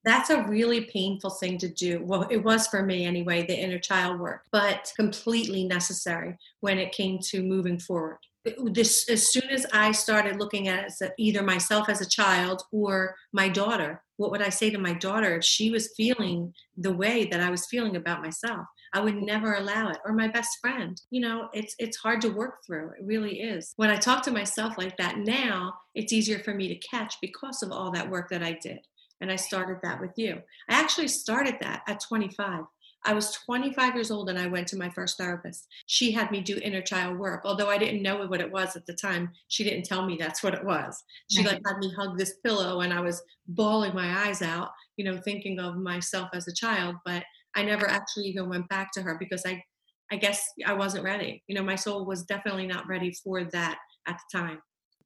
that's 0.04 0.30
a 0.30 0.42
really 0.42 0.82
painful 0.82 1.30
thing 1.30 1.58
to 1.58 1.68
do. 1.68 2.02
Well, 2.04 2.26
it 2.30 2.42
was 2.42 2.66
for 2.66 2.82
me 2.82 3.04
anyway, 3.04 3.46
the 3.46 3.58
inner 3.58 3.78
child 3.78 4.18
work, 4.18 4.42
but 4.50 4.92
completely 4.96 5.64
necessary 5.64 6.36
when 6.60 6.78
it 6.78 6.92
came 6.92 7.18
to 7.26 7.42
moving 7.42 7.78
forward. 7.78 8.18
This, 8.64 9.08
as 9.08 9.32
soon 9.32 9.48
as 9.50 9.64
I 9.72 9.92
started 9.92 10.40
looking 10.40 10.66
at 10.66 10.80
it 10.80 10.86
as 10.86 11.02
either 11.16 11.44
myself 11.44 11.88
as 11.88 12.00
a 12.00 12.08
child 12.08 12.62
or 12.72 13.14
my 13.32 13.48
daughter, 13.48 14.02
what 14.22 14.30
would 14.30 14.40
I 14.40 14.50
say 14.50 14.70
to 14.70 14.78
my 14.78 14.94
daughter 14.94 15.36
if 15.36 15.44
she 15.44 15.72
was 15.72 15.92
feeling 15.96 16.54
the 16.76 16.94
way 16.94 17.26
that 17.26 17.40
I 17.40 17.50
was 17.50 17.66
feeling 17.66 17.96
about 17.96 18.22
myself? 18.22 18.66
I 18.94 19.00
would 19.00 19.16
never 19.16 19.54
allow 19.54 19.90
it. 19.90 19.98
Or 20.04 20.12
my 20.12 20.28
best 20.28 20.58
friend. 20.60 21.00
You 21.10 21.22
know, 21.22 21.48
it's 21.52 21.74
it's 21.80 21.96
hard 21.96 22.20
to 22.20 22.28
work 22.28 22.58
through. 22.64 22.90
It 22.90 23.04
really 23.04 23.40
is. 23.40 23.72
When 23.76 23.90
I 23.90 23.96
talk 23.96 24.22
to 24.24 24.30
myself 24.30 24.78
like 24.78 24.96
that 24.98 25.18
now, 25.18 25.74
it's 25.96 26.12
easier 26.12 26.38
for 26.38 26.54
me 26.54 26.68
to 26.68 26.86
catch 26.88 27.16
because 27.20 27.64
of 27.64 27.72
all 27.72 27.90
that 27.90 28.08
work 28.08 28.30
that 28.30 28.44
I 28.44 28.56
did 28.62 28.78
and 29.20 29.30
I 29.30 29.36
started 29.36 29.78
that 29.82 30.00
with 30.00 30.12
you. 30.16 30.40
I 30.68 30.80
actually 30.80 31.08
started 31.08 31.56
that 31.60 31.82
at 31.88 32.00
25. 32.00 32.64
I 33.04 33.12
was 33.12 33.32
25 33.32 33.94
years 33.94 34.10
old 34.10 34.30
and 34.30 34.38
I 34.38 34.46
went 34.46 34.68
to 34.68 34.76
my 34.76 34.88
first 34.90 35.18
therapist. 35.18 35.66
She 35.86 36.12
had 36.12 36.30
me 36.30 36.40
do 36.40 36.58
inner 36.62 36.82
child 36.82 37.18
work, 37.18 37.42
although 37.44 37.68
I 37.68 37.78
didn't 37.78 38.02
know 38.02 38.26
what 38.26 38.40
it 38.40 38.50
was 38.50 38.76
at 38.76 38.86
the 38.86 38.94
time. 38.94 39.32
She 39.48 39.64
didn't 39.64 39.84
tell 39.84 40.06
me 40.06 40.16
that's 40.16 40.42
what 40.42 40.54
it 40.54 40.64
was. 40.64 41.02
She 41.30 41.42
like 41.42 41.60
had 41.66 41.78
me 41.78 41.92
hug 41.96 42.16
this 42.18 42.34
pillow 42.44 42.80
and 42.80 42.92
I 42.92 43.00
was 43.00 43.22
bawling 43.48 43.94
my 43.94 44.26
eyes 44.26 44.42
out, 44.42 44.70
you 44.96 45.04
know, 45.04 45.20
thinking 45.20 45.58
of 45.58 45.76
myself 45.76 46.28
as 46.32 46.46
a 46.48 46.54
child, 46.54 46.96
but 47.04 47.24
I 47.54 47.62
never 47.62 47.88
actually 47.88 48.26
even 48.26 48.48
went 48.48 48.68
back 48.68 48.92
to 48.94 49.02
her 49.02 49.16
because 49.18 49.42
I 49.46 49.62
I 50.10 50.16
guess 50.16 50.44
I 50.66 50.74
wasn't 50.74 51.04
ready. 51.04 51.42
You 51.46 51.54
know, 51.54 51.62
my 51.62 51.76
soul 51.76 52.04
was 52.04 52.24
definitely 52.24 52.66
not 52.66 52.86
ready 52.86 53.14
for 53.24 53.44
that 53.44 53.78
at 54.06 54.18
the 54.18 54.38
time 54.38 54.60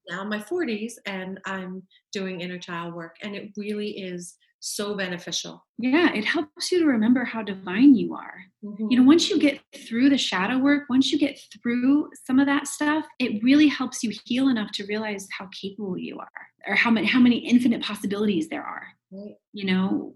now 0.09 0.21
I'm 0.21 0.33
in 0.33 0.39
my 0.39 0.45
40s 0.45 0.95
and 1.07 1.41
I'm 1.45 1.83
doing 2.13 2.41
inner 2.41 2.59
child 2.59 2.95
work, 2.95 3.17
and 3.23 3.35
it 3.35 3.53
really 3.57 3.91
is 3.91 4.37
so 4.67 4.97
beneficial. 4.97 5.65
Yeah, 5.79 6.13
it 6.13 6.25
helps 6.25 6.73
you 6.73 6.81
to 6.81 6.87
remember 6.87 7.25
how 7.25 7.43
divine 7.43 7.95
you 7.95 8.15
are. 8.15 8.45
Mm-hmm. 8.65 8.91
You 8.91 8.99
know, 8.99 9.05
once 9.05 9.31
you 9.31 9.39
get 9.39 9.61
through 9.87 10.11
the 10.11 10.19
shadow 10.19 10.59
work, 10.59 10.85
once 10.89 11.13
you 11.13 11.19
get 11.19 11.39
through 11.63 12.11
some 12.25 12.39
of 12.39 12.47
that 12.47 12.67
stuff, 12.67 13.07
it 13.19 13.43
really 13.43 13.69
helps 13.69 14.03
you 14.03 14.13
heal 14.25 14.49
enough 14.49 14.73
to 14.73 14.87
realize 14.87 15.29
how 15.37 15.49
capable 15.59 15.97
you 15.97 16.19
are 16.19 16.49
or 16.67 16.75
how 16.75 16.91
many 16.91 17.07
how 17.07 17.21
many 17.21 17.39
infinite 17.39 17.83
possibilities 17.83 18.49
there 18.49 18.65
are. 18.65 18.89
Right. 19.11 19.37
You 19.53 19.67
know, 19.67 20.15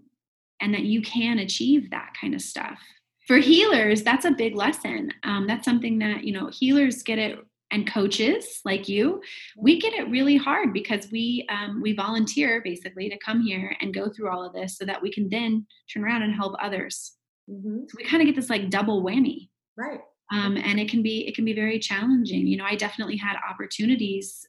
and 0.59 0.73
that 0.73 0.83
you 0.83 1.01
can 1.01 1.39
achieve 1.39 1.89
that 1.91 2.13
kind 2.19 2.35
of 2.35 2.41
stuff. 2.41 2.79
For 3.27 3.37
healers, 3.37 4.03
that's 4.03 4.25
a 4.25 4.31
big 4.31 4.55
lesson. 4.55 5.11
Um, 5.23 5.47
that's 5.47 5.63
something 5.63 5.99
that, 5.99 6.23
you 6.23 6.33
know, 6.33 6.49
healers 6.51 7.03
get 7.03 7.19
it 7.19 7.39
and 7.71 7.91
coaches 7.91 8.59
like 8.65 8.87
you 8.87 9.21
we 9.57 9.79
get 9.79 9.93
it 9.93 10.09
really 10.09 10.37
hard 10.37 10.73
because 10.73 11.09
we 11.11 11.47
um, 11.49 11.81
we 11.81 11.93
volunteer 11.93 12.61
basically 12.63 13.09
to 13.09 13.17
come 13.17 13.41
here 13.41 13.75
and 13.81 13.93
go 13.93 14.09
through 14.09 14.29
all 14.29 14.45
of 14.45 14.53
this 14.53 14.77
so 14.77 14.85
that 14.85 15.01
we 15.01 15.11
can 15.11 15.29
then 15.29 15.65
turn 15.91 16.03
around 16.03 16.21
and 16.21 16.35
help 16.35 16.53
others. 16.59 17.13
Mm-hmm. 17.49 17.79
so 17.87 17.95
we 17.97 18.03
kind 18.03 18.21
of 18.21 18.27
get 18.27 18.35
this 18.35 18.49
like 18.49 18.69
double 18.69 19.03
whammy. 19.03 19.49
Right. 19.77 19.99
Um, 20.31 20.55
and 20.57 20.79
it 20.79 20.89
can 20.89 21.01
be 21.01 21.27
it 21.27 21.35
can 21.35 21.45
be 21.45 21.53
very 21.53 21.79
challenging. 21.79 22.45
You 22.45 22.57
know 22.57 22.65
i 22.65 22.75
definitely 22.75 23.17
had 23.17 23.37
opportunities 23.49 24.45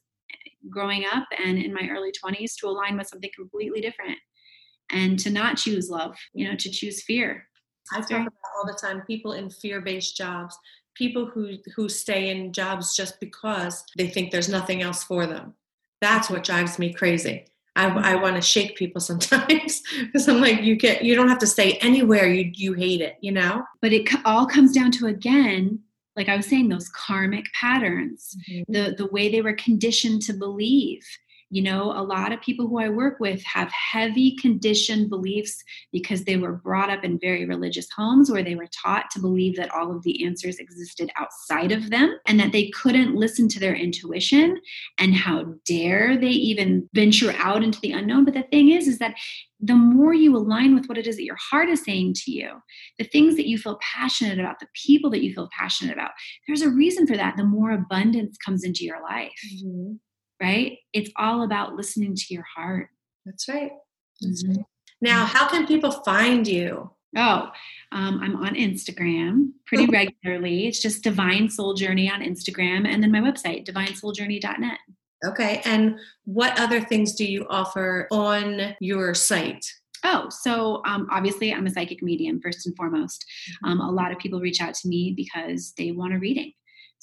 growing 0.69 1.03
up 1.11 1.27
and 1.43 1.57
in 1.57 1.73
my 1.73 1.89
early 1.91 2.11
20s 2.11 2.55
to 2.57 2.67
align 2.67 2.97
with 2.97 3.07
something 3.07 3.29
completely 3.35 3.81
different 3.81 4.17
and 4.91 5.19
to 5.19 5.29
not 5.29 5.57
choose 5.57 5.89
love 5.89 6.15
you 6.33 6.47
know 6.47 6.55
to 6.55 6.69
choose 6.69 7.03
fear. 7.03 7.47
I 7.91 7.99
talk 7.99 8.11
about 8.11 8.33
all 8.57 8.65
the 8.65 8.77
time 8.81 9.01
people 9.05 9.33
in 9.33 9.49
fear-based 9.49 10.15
jobs 10.15 10.57
people 10.95 11.25
who 11.25 11.57
who 11.75 11.89
stay 11.89 12.29
in 12.29 12.53
jobs 12.53 12.95
just 12.95 13.19
because 13.19 13.85
they 13.97 14.07
think 14.07 14.31
there's 14.31 14.49
nothing 14.49 14.81
else 14.81 15.03
for 15.03 15.25
them. 15.25 15.53
That's 16.01 16.29
what 16.29 16.43
drives 16.43 16.79
me 16.79 16.93
crazy. 16.93 17.45
I, 17.75 17.87
I 17.87 17.89
mm-hmm. 17.89 18.21
want 18.21 18.35
to 18.35 18.41
shake 18.41 18.75
people 18.75 19.01
sometimes 19.09 19.81
because 19.99 20.27
i'm 20.27 20.39
like 20.39 20.61
you 20.61 20.75
get 20.75 21.03
you 21.03 21.15
don't 21.15 21.29
have 21.29 21.39
to 21.39 21.47
stay 21.47 21.73
anywhere. 21.81 22.27
You 22.27 22.51
you 22.53 22.73
hate 22.73 23.01
it 23.01 23.17
you 23.21 23.31
know? 23.31 23.63
But 23.81 23.93
it 23.93 24.09
all 24.25 24.45
comes 24.45 24.73
down 24.73 24.91
to 24.91 25.07
again 25.07 25.79
like 26.15 26.29
i 26.29 26.35
was 26.35 26.45
saying 26.45 26.69
those 26.69 26.89
karmic 26.89 27.45
patterns. 27.53 28.35
Mm-hmm. 28.49 28.71
the 28.71 28.95
the 28.97 29.07
way 29.07 29.29
they 29.29 29.41
were 29.41 29.53
conditioned 29.53 30.21
to 30.23 30.33
believe 30.33 31.05
You 31.53 31.61
know, 31.61 31.91
a 31.91 32.01
lot 32.01 32.31
of 32.31 32.41
people 32.41 32.67
who 32.67 32.79
I 32.79 32.89
work 32.89 33.19
with 33.19 33.43
have 33.43 33.71
heavy 33.71 34.35
conditioned 34.37 35.11
beliefs 35.11 35.63
because 35.91 36.23
they 36.23 36.35
were 36.35 36.53
brought 36.53 36.89
up 36.89 37.03
in 37.03 37.19
very 37.19 37.45
religious 37.45 37.87
homes 37.95 38.31
where 38.31 38.41
they 38.41 38.55
were 38.55 38.67
taught 38.83 39.11
to 39.11 39.19
believe 39.19 39.55
that 39.57 39.71
all 39.71 39.95
of 39.95 40.01
the 40.01 40.25
answers 40.25 40.57
existed 40.57 41.11
outside 41.15 41.71
of 41.71 41.91
them 41.91 42.17
and 42.25 42.39
that 42.39 42.53
they 42.53 42.69
couldn't 42.71 43.13
listen 43.13 43.47
to 43.49 43.59
their 43.59 43.75
intuition 43.75 44.59
and 44.97 45.13
how 45.13 45.53
dare 45.63 46.17
they 46.17 46.29
even 46.29 46.89
venture 46.95 47.35
out 47.37 47.63
into 47.63 47.79
the 47.81 47.91
unknown. 47.91 48.25
But 48.25 48.33
the 48.33 48.47
thing 48.49 48.71
is, 48.71 48.87
is 48.87 48.97
that 48.97 49.15
the 49.59 49.75
more 49.75 50.15
you 50.15 50.35
align 50.35 50.73
with 50.73 50.87
what 50.87 50.97
it 50.97 51.05
is 51.05 51.17
that 51.17 51.23
your 51.23 51.37
heart 51.51 51.69
is 51.69 51.83
saying 51.83 52.15
to 52.15 52.31
you, 52.31 52.49
the 52.97 53.05
things 53.05 53.35
that 53.35 53.47
you 53.47 53.59
feel 53.59 53.79
passionate 53.93 54.39
about, 54.39 54.59
the 54.59 54.67
people 54.73 55.11
that 55.11 55.23
you 55.23 55.35
feel 55.35 55.49
passionate 55.57 55.93
about, 55.93 56.11
there's 56.47 56.63
a 56.63 56.69
reason 56.69 57.05
for 57.05 57.15
that. 57.15 57.37
The 57.37 57.45
more 57.45 57.71
abundance 57.71 58.37
comes 58.43 58.63
into 58.63 58.83
your 58.83 59.03
life, 59.03 59.31
mm-hmm. 59.55 59.93
Right? 60.41 60.77
It's 60.93 61.11
all 61.17 61.43
about 61.43 61.75
listening 61.75 62.15
to 62.15 62.33
your 62.33 62.45
heart. 62.55 62.89
That's 63.25 63.47
right. 63.47 63.71
That's 64.21 64.43
mm-hmm. 64.43 64.57
right. 64.57 64.65
Now, 65.01 65.25
how 65.25 65.47
can 65.47 65.67
people 65.67 65.91
find 65.91 66.47
you? 66.47 66.91
Oh, 67.15 67.51
um, 67.91 68.19
I'm 68.23 68.35
on 68.37 68.55
Instagram 68.55 69.49
pretty 69.67 69.85
regularly. 69.85 70.67
It's 70.67 70.81
just 70.81 71.03
Divine 71.03 71.49
Soul 71.49 71.73
Journey 71.73 72.09
on 72.09 72.21
Instagram, 72.21 72.87
and 72.87 73.03
then 73.03 73.11
my 73.11 73.19
website, 73.19 73.67
divinesouljourney.net. 73.67 74.79
Okay. 75.25 75.61
And 75.65 75.99
what 76.25 76.59
other 76.59 76.81
things 76.81 77.13
do 77.13 77.25
you 77.25 77.45
offer 77.49 78.07
on 78.11 78.75
your 78.79 79.13
site? 79.13 79.65
Oh, 80.03 80.27
so 80.29 80.81
um, 80.85 81.07
obviously, 81.11 81.53
I'm 81.53 81.65
a 81.65 81.69
psychic 81.69 82.03
medium 82.03 82.41
first 82.41 82.65
and 82.65 82.75
foremost. 82.75 83.23
Mm-hmm. 83.65 83.71
Um, 83.71 83.81
a 83.81 83.91
lot 83.91 84.11
of 84.11 84.17
people 84.17 84.41
reach 84.41 84.61
out 84.61 84.73
to 84.75 84.87
me 84.87 85.13
because 85.15 85.73
they 85.77 85.91
want 85.91 86.13
a 86.13 86.19
reading. 86.19 86.51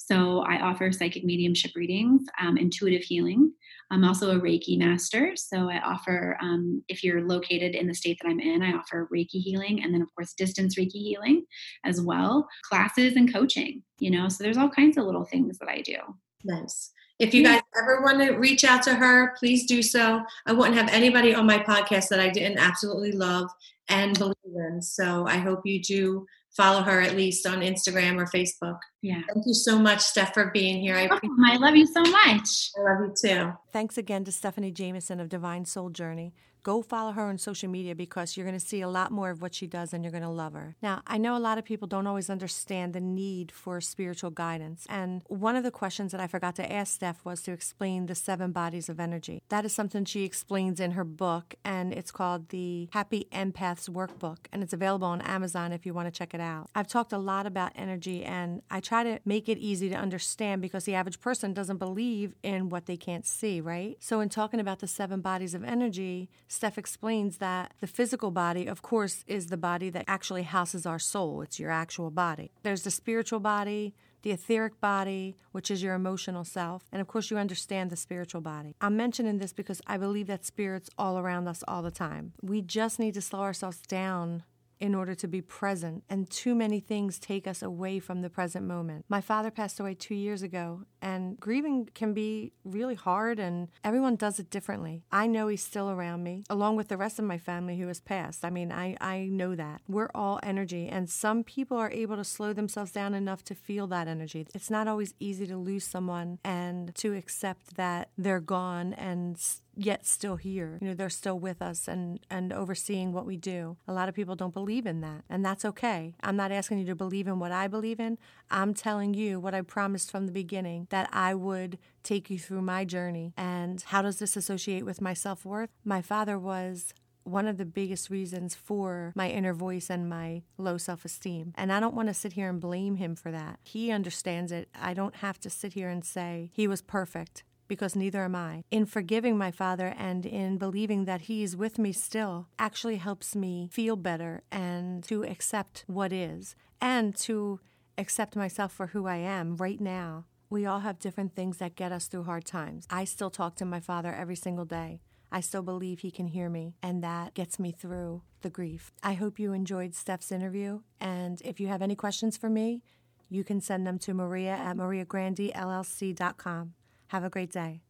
So 0.07 0.39
I 0.39 0.59
offer 0.61 0.91
psychic 0.91 1.23
mediumship 1.23 1.71
readings, 1.75 2.23
um, 2.39 2.57
intuitive 2.57 3.03
healing. 3.03 3.53
I'm 3.91 4.03
also 4.03 4.31
a 4.31 4.41
Reiki 4.41 4.77
master. 4.77 5.33
So 5.35 5.69
I 5.69 5.79
offer, 5.79 6.37
um, 6.41 6.83
if 6.87 7.03
you're 7.03 7.27
located 7.27 7.75
in 7.75 7.87
the 7.87 7.93
state 7.93 8.17
that 8.21 8.29
I'm 8.29 8.39
in, 8.39 8.63
I 8.63 8.73
offer 8.73 9.07
Reiki 9.13 9.41
healing 9.41 9.83
and 9.83 9.93
then, 9.93 10.01
of 10.01 10.07
course, 10.15 10.33
distance 10.33 10.75
Reiki 10.75 10.93
healing 10.93 11.45
as 11.85 12.01
well, 12.01 12.47
classes 12.63 13.15
and 13.15 13.31
coaching, 13.31 13.83
you 13.99 14.09
know. 14.09 14.27
So 14.27 14.43
there's 14.43 14.57
all 14.57 14.69
kinds 14.69 14.97
of 14.97 15.05
little 15.05 15.25
things 15.25 15.59
that 15.59 15.69
I 15.69 15.81
do. 15.81 15.97
Nice. 16.43 16.91
If 17.19 17.35
you 17.35 17.43
guys 17.43 17.61
ever 17.79 18.01
want 18.01 18.19
to 18.21 18.31
reach 18.37 18.63
out 18.63 18.81
to 18.83 18.95
her, 18.95 19.35
please 19.37 19.67
do 19.67 19.83
so. 19.83 20.23
I 20.47 20.53
wouldn't 20.53 20.77
have 20.77 20.89
anybody 20.89 21.35
on 21.35 21.45
my 21.45 21.59
podcast 21.59 22.07
that 22.09 22.19
I 22.19 22.29
didn't 22.29 22.57
absolutely 22.57 23.11
love 23.11 23.47
and 23.89 24.17
believe 24.17 24.35
in. 24.45 24.81
So 24.81 25.27
I 25.27 25.37
hope 25.37 25.61
you 25.63 25.79
do 25.81 26.25
follow 26.55 26.81
her 26.81 27.01
at 27.01 27.15
least 27.15 27.47
on 27.47 27.61
Instagram 27.61 28.17
or 28.17 28.25
Facebook. 28.25 28.77
Yeah. 29.01 29.21
Thank 29.33 29.45
you 29.45 29.53
so 29.53 29.79
much, 29.79 30.01
Steph, 30.01 30.33
for 30.33 30.51
being 30.51 30.81
here. 30.81 30.95
I, 30.95 31.09
I 31.45 31.57
love 31.57 31.75
you 31.75 31.87
so 31.87 32.01
much. 32.01 32.71
I 32.77 32.81
love 32.81 32.99
you 33.01 33.13
too. 33.19 33.53
Thanks 33.71 33.97
again 33.97 34.23
to 34.25 34.31
Stephanie 34.31 34.71
Jameson 34.71 35.19
of 35.19 35.29
Divine 35.29 35.65
Soul 35.65 35.89
Journey 35.89 36.33
go 36.63 36.81
follow 36.81 37.11
her 37.11 37.23
on 37.23 37.37
social 37.37 37.69
media 37.69 37.95
because 37.95 38.35
you're 38.35 38.45
going 38.45 38.59
to 38.59 38.65
see 38.65 38.81
a 38.81 38.87
lot 38.87 39.11
more 39.11 39.29
of 39.29 39.41
what 39.41 39.55
she 39.55 39.67
does 39.67 39.93
and 39.93 40.03
you're 40.03 40.11
going 40.11 40.23
to 40.23 40.29
love 40.29 40.53
her. 40.53 40.75
Now, 40.81 41.01
I 41.07 41.17
know 41.17 41.35
a 41.35 41.39
lot 41.39 41.57
of 41.57 41.65
people 41.65 41.87
don't 41.87 42.07
always 42.07 42.29
understand 42.29 42.93
the 42.93 43.01
need 43.01 43.51
for 43.51 43.81
spiritual 43.81 44.31
guidance. 44.31 44.85
And 44.89 45.23
one 45.27 45.55
of 45.55 45.63
the 45.63 45.71
questions 45.71 46.11
that 46.11 46.21
I 46.21 46.27
forgot 46.27 46.55
to 46.55 46.71
ask 46.71 46.93
Steph 46.93 47.23
was 47.25 47.41
to 47.43 47.51
explain 47.51 48.05
the 48.05 48.15
seven 48.15 48.51
bodies 48.51 48.89
of 48.89 48.99
energy. 48.99 49.41
That 49.49 49.65
is 49.65 49.73
something 49.73 50.05
she 50.05 50.23
explains 50.23 50.79
in 50.79 50.91
her 50.91 51.03
book, 51.03 51.55
and 51.63 51.93
it's 51.93 52.11
called 52.11 52.49
the 52.49 52.89
Happy 52.91 53.27
Empaths 53.31 53.89
Workbook, 53.89 54.37
and 54.51 54.63
it's 54.63 54.73
available 54.73 55.07
on 55.07 55.21
Amazon 55.21 55.71
if 55.71 55.85
you 55.85 55.93
want 55.93 56.07
to 56.07 56.17
check 56.17 56.33
it 56.33 56.41
out. 56.41 56.69
I've 56.75 56.87
talked 56.87 57.13
a 57.13 57.17
lot 57.17 57.45
about 57.45 57.71
energy, 57.75 58.23
and 58.23 58.61
I 58.69 58.79
try 58.79 59.03
to 59.03 59.19
make 59.25 59.49
it 59.49 59.57
easy 59.57 59.89
to 59.89 59.95
understand 59.95 60.61
because 60.61 60.85
the 60.85 60.95
average 60.95 61.19
person 61.19 61.53
doesn't 61.53 61.77
believe 61.77 62.35
in 62.43 62.69
what 62.69 62.85
they 62.85 62.97
can't 62.97 63.25
see, 63.25 63.61
right? 63.61 63.97
So, 63.99 64.19
in 64.19 64.29
talking 64.29 64.59
about 64.59 64.79
the 64.79 64.87
seven 64.87 65.21
bodies 65.21 65.53
of 65.53 65.63
energy, 65.63 66.29
Steph 66.51 66.77
explains 66.77 67.37
that 67.37 67.71
the 67.79 67.87
physical 67.87 68.29
body, 68.29 68.67
of 68.67 68.81
course, 68.81 69.23
is 69.25 69.47
the 69.47 69.55
body 69.55 69.89
that 69.89 70.03
actually 70.05 70.43
houses 70.43 70.85
our 70.85 70.99
soul. 70.99 71.41
It's 71.41 71.61
your 71.61 71.71
actual 71.71 72.11
body. 72.11 72.51
There's 72.61 72.83
the 72.83 72.91
spiritual 72.91 73.39
body, 73.39 73.95
the 74.21 74.31
etheric 74.31 74.81
body, 74.81 75.37
which 75.53 75.71
is 75.71 75.81
your 75.81 75.95
emotional 75.95 76.43
self, 76.43 76.83
and 76.91 77.01
of 77.01 77.07
course, 77.07 77.31
you 77.31 77.37
understand 77.37 77.89
the 77.89 77.95
spiritual 77.95 78.41
body. 78.41 78.75
I'm 78.81 78.97
mentioning 78.97 79.37
this 79.37 79.53
because 79.53 79.81
I 79.87 79.95
believe 79.95 80.27
that 80.27 80.45
spirit's 80.45 80.89
all 80.97 81.17
around 81.17 81.47
us 81.47 81.63
all 81.69 81.81
the 81.81 81.89
time. 81.89 82.33
We 82.41 82.61
just 82.61 82.99
need 82.99 83.13
to 83.13 83.21
slow 83.21 83.39
ourselves 83.39 83.79
down 83.87 84.43
in 84.81 84.95
order 84.95 85.13
to 85.13 85.27
be 85.27 85.41
present, 85.41 86.03
and 86.09 86.29
too 86.29 86.55
many 86.55 86.79
things 86.79 87.19
take 87.19 87.45
us 87.47 87.61
away 87.61 87.99
from 87.99 88.21
the 88.21 88.29
present 88.29 88.65
moment. 88.65 89.05
My 89.07 89.21
father 89.21 89.51
passed 89.51 89.79
away 89.79 89.93
two 89.93 90.15
years 90.15 90.41
ago, 90.41 90.81
and 91.01 91.39
grieving 91.39 91.87
can 91.93 92.13
be 92.13 92.51
really 92.65 92.95
hard, 92.95 93.39
and 93.39 93.67
everyone 93.83 94.15
does 94.15 94.39
it 94.39 94.49
differently. 94.49 95.03
I 95.11 95.27
know 95.27 95.47
he's 95.47 95.63
still 95.63 95.91
around 95.91 96.23
me, 96.23 96.43
along 96.49 96.77
with 96.77 96.87
the 96.87 96.97
rest 96.97 97.19
of 97.19 97.25
my 97.25 97.37
family 97.37 97.77
who 97.77 97.87
has 97.87 98.01
passed. 98.01 98.43
I 98.43 98.49
mean, 98.49 98.71
I, 98.71 98.97
I 98.99 99.27
know 99.31 99.55
that. 99.55 99.81
We're 99.87 100.09
all 100.15 100.39
energy, 100.41 100.87
and 100.87 101.07
some 101.07 101.43
people 101.43 101.77
are 101.77 101.91
able 101.91 102.17
to 102.17 102.23
slow 102.23 102.51
themselves 102.51 102.91
down 102.91 103.13
enough 103.13 103.43
to 103.45 103.55
feel 103.55 103.85
that 103.87 104.07
energy. 104.07 104.47
It's 104.55 104.71
not 104.71 104.87
always 104.87 105.13
easy 105.19 105.45
to 105.45 105.57
lose 105.57 105.85
someone 105.85 106.39
and 106.43 106.95
to 106.95 107.13
accept 107.13 107.75
that 107.77 108.09
they're 108.17 108.39
gone 108.39 108.93
and 108.93 109.37
yet 109.75 110.05
still 110.05 110.35
here. 110.35 110.77
You 110.81 110.89
know, 110.89 110.93
they're 110.93 111.09
still 111.09 111.39
with 111.39 111.61
us 111.61 111.87
and, 111.87 112.19
and 112.29 112.51
overseeing 112.51 113.13
what 113.13 113.25
we 113.25 113.37
do. 113.37 113.77
A 113.87 113.93
lot 113.93 114.09
of 114.09 114.15
people 114.15 114.35
don't 114.35 114.53
believe 114.53 114.70
in 114.79 115.01
that, 115.01 115.23
and 115.29 115.43
that's 115.45 115.65
okay. 115.65 116.15
I'm 116.21 116.35
not 116.35 116.51
asking 116.51 116.79
you 116.79 116.85
to 116.85 116.95
believe 116.95 117.27
in 117.27 117.39
what 117.39 117.51
I 117.51 117.67
believe 117.67 117.99
in. 117.99 118.17
I'm 118.49 118.73
telling 118.73 119.13
you 119.13 119.39
what 119.39 119.53
I 119.53 119.61
promised 119.61 120.11
from 120.11 120.25
the 120.25 120.31
beginning 120.31 120.87
that 120.89 121.09
I 121.11 121.35
would 121.35 121.77
take 122.03 122.29
you 122.29 122.39
through 122.39 122.61
my 122.61 122.85
journey. 122.85 123.33
And 123.37 123.81
how 123.81 124.01
does 124.01 124.19
this 124.19 124.37
associate 124.37 124.85
with 124.85 125.01
my 125.01 125.13
self 125.13 125.45
worth? 125.45 125.69
My 125.83 126.01
father 126.01 126.39
was 126.39 126.93
one 127.23 127.47
of 127.47 127.57
the 127.57 127.65
biggest 127.65 128.09
reasons 128.09 128.55
for 128.55 129.13
my 129.15 129.29
inner 129.29 129.53
voice 129.53 129.89
and 129.89 130.09
my 130.09 130.43
low 130.57 130.77
self 130.77 131.05
esteem. 131.05 131.53
And 131.55 131.71
I 131.71 131.79
don't 131.79 131.95
want 131.95 132.07
to 132.07 132.13
sit 132.13 132.33
here 132.33 132.49
and 132.49 132.59
blame 132.59 132.95
him 132.95 133.15
for 133.15 133.31
that. 133.31 133.59
He 133.63 133.91
understands 133.91 134.51
it. 134.51 134.69
I 134.79 134.93
don't 134.93 135.17
have 135.17 135.39
to 135.41 135.49
sit 135.49 135.73
here 135.73 135.89
and 135.89 136.03
say 136.03 136.49
he 136.53 136.67
was 136.67 136.81
perfect 136.81 137.43
because 137.71 137.95
neither 137.95 138.25
am 138.25 138.35
I. 138.35 138.65
In 138.69 138.85
forgiving 138.85 139.37
my 139.37 139.49
father 139.49 139.95
and 139.97 140.25
in 140.25 140.57
believing 140.57 141.05
that 141.05 141.21
he 141.21 141.41
is 141.41 141.55
with 141.55 141.79
me 141.79 141.93
still 141.93 142.49
actually 142.59 142.97
helps 142.97 143.33
me 143.33 143.69
feel 143.71 143.95
better 143.95 144.43
and 144.51 145.01
to 145.05 145.23
accept 145.23 145.85
what 145.87 146.11
is 146.11 146.57
and 146.81 147.15
to 147.19 147.61
accept 147.97 148.35
myself 148.35 148.73
for 148.73 148.87
who 148.87 149.07
I 149.07 149.15
am 149.15 149.55
right 149.55 149.79
now. 149.79 150.25
We 150.49 150.65
all 150.65 150.81
have 150.81 150.99
different 150.99 151.33
things 151.33 151.59
that 151.59 151.77
get 151.77 151.93
us 151.93 152.07
through 152.07 152.23
hard 152.23 152.43
times. 152.43 152.87
I 152.89 153.05
still 153.05 153.29
talk 153.29 153.55
to 153.55 153.65
my 153.65 153.79
father 153.79 154.13
every 154.13 154.35
single 154.35 154.65
day. 154.65 154.99
I 155.31 155.39
still 155.39 155.63
believe 155.63 155.99
he 155.99 156.11
can 156.11 156.27
hear 156.27 156.49
me, 156.49 156.75
and 156.83 157.01
that 157.05 157.35
gets 157.35 157.57
me 157.57 157.71
through 157.71 158.23
the 158.41 158.49
grief. 158.49 158.91
I 159.01 159.13
hope 159.13 159.39
you 159.39 159.53
enjoyed 159.53 159.95
Steph's 159.95 160.29
interview, 160.29 160.81
and 160.99 161.41
if 161.45 161.61
you 161.61 161.67
have 161.67 161.81
any 161.81 161.95
questions 161.95 162.35
for 162.35 162.49
me, 162.49 162.83
you 163.29 163.45
can 163.45 163.61
send 163.61 163.87
them 163.87 163.97
to 163.99 164.13
Maria 164.13 164.51
at 164.51 164.75
mariagrandellc.com. 164.75 166.73
Have 167.11 167.25
a 167.25 167.29
great 167.29 167.51
day. 167.51 167.81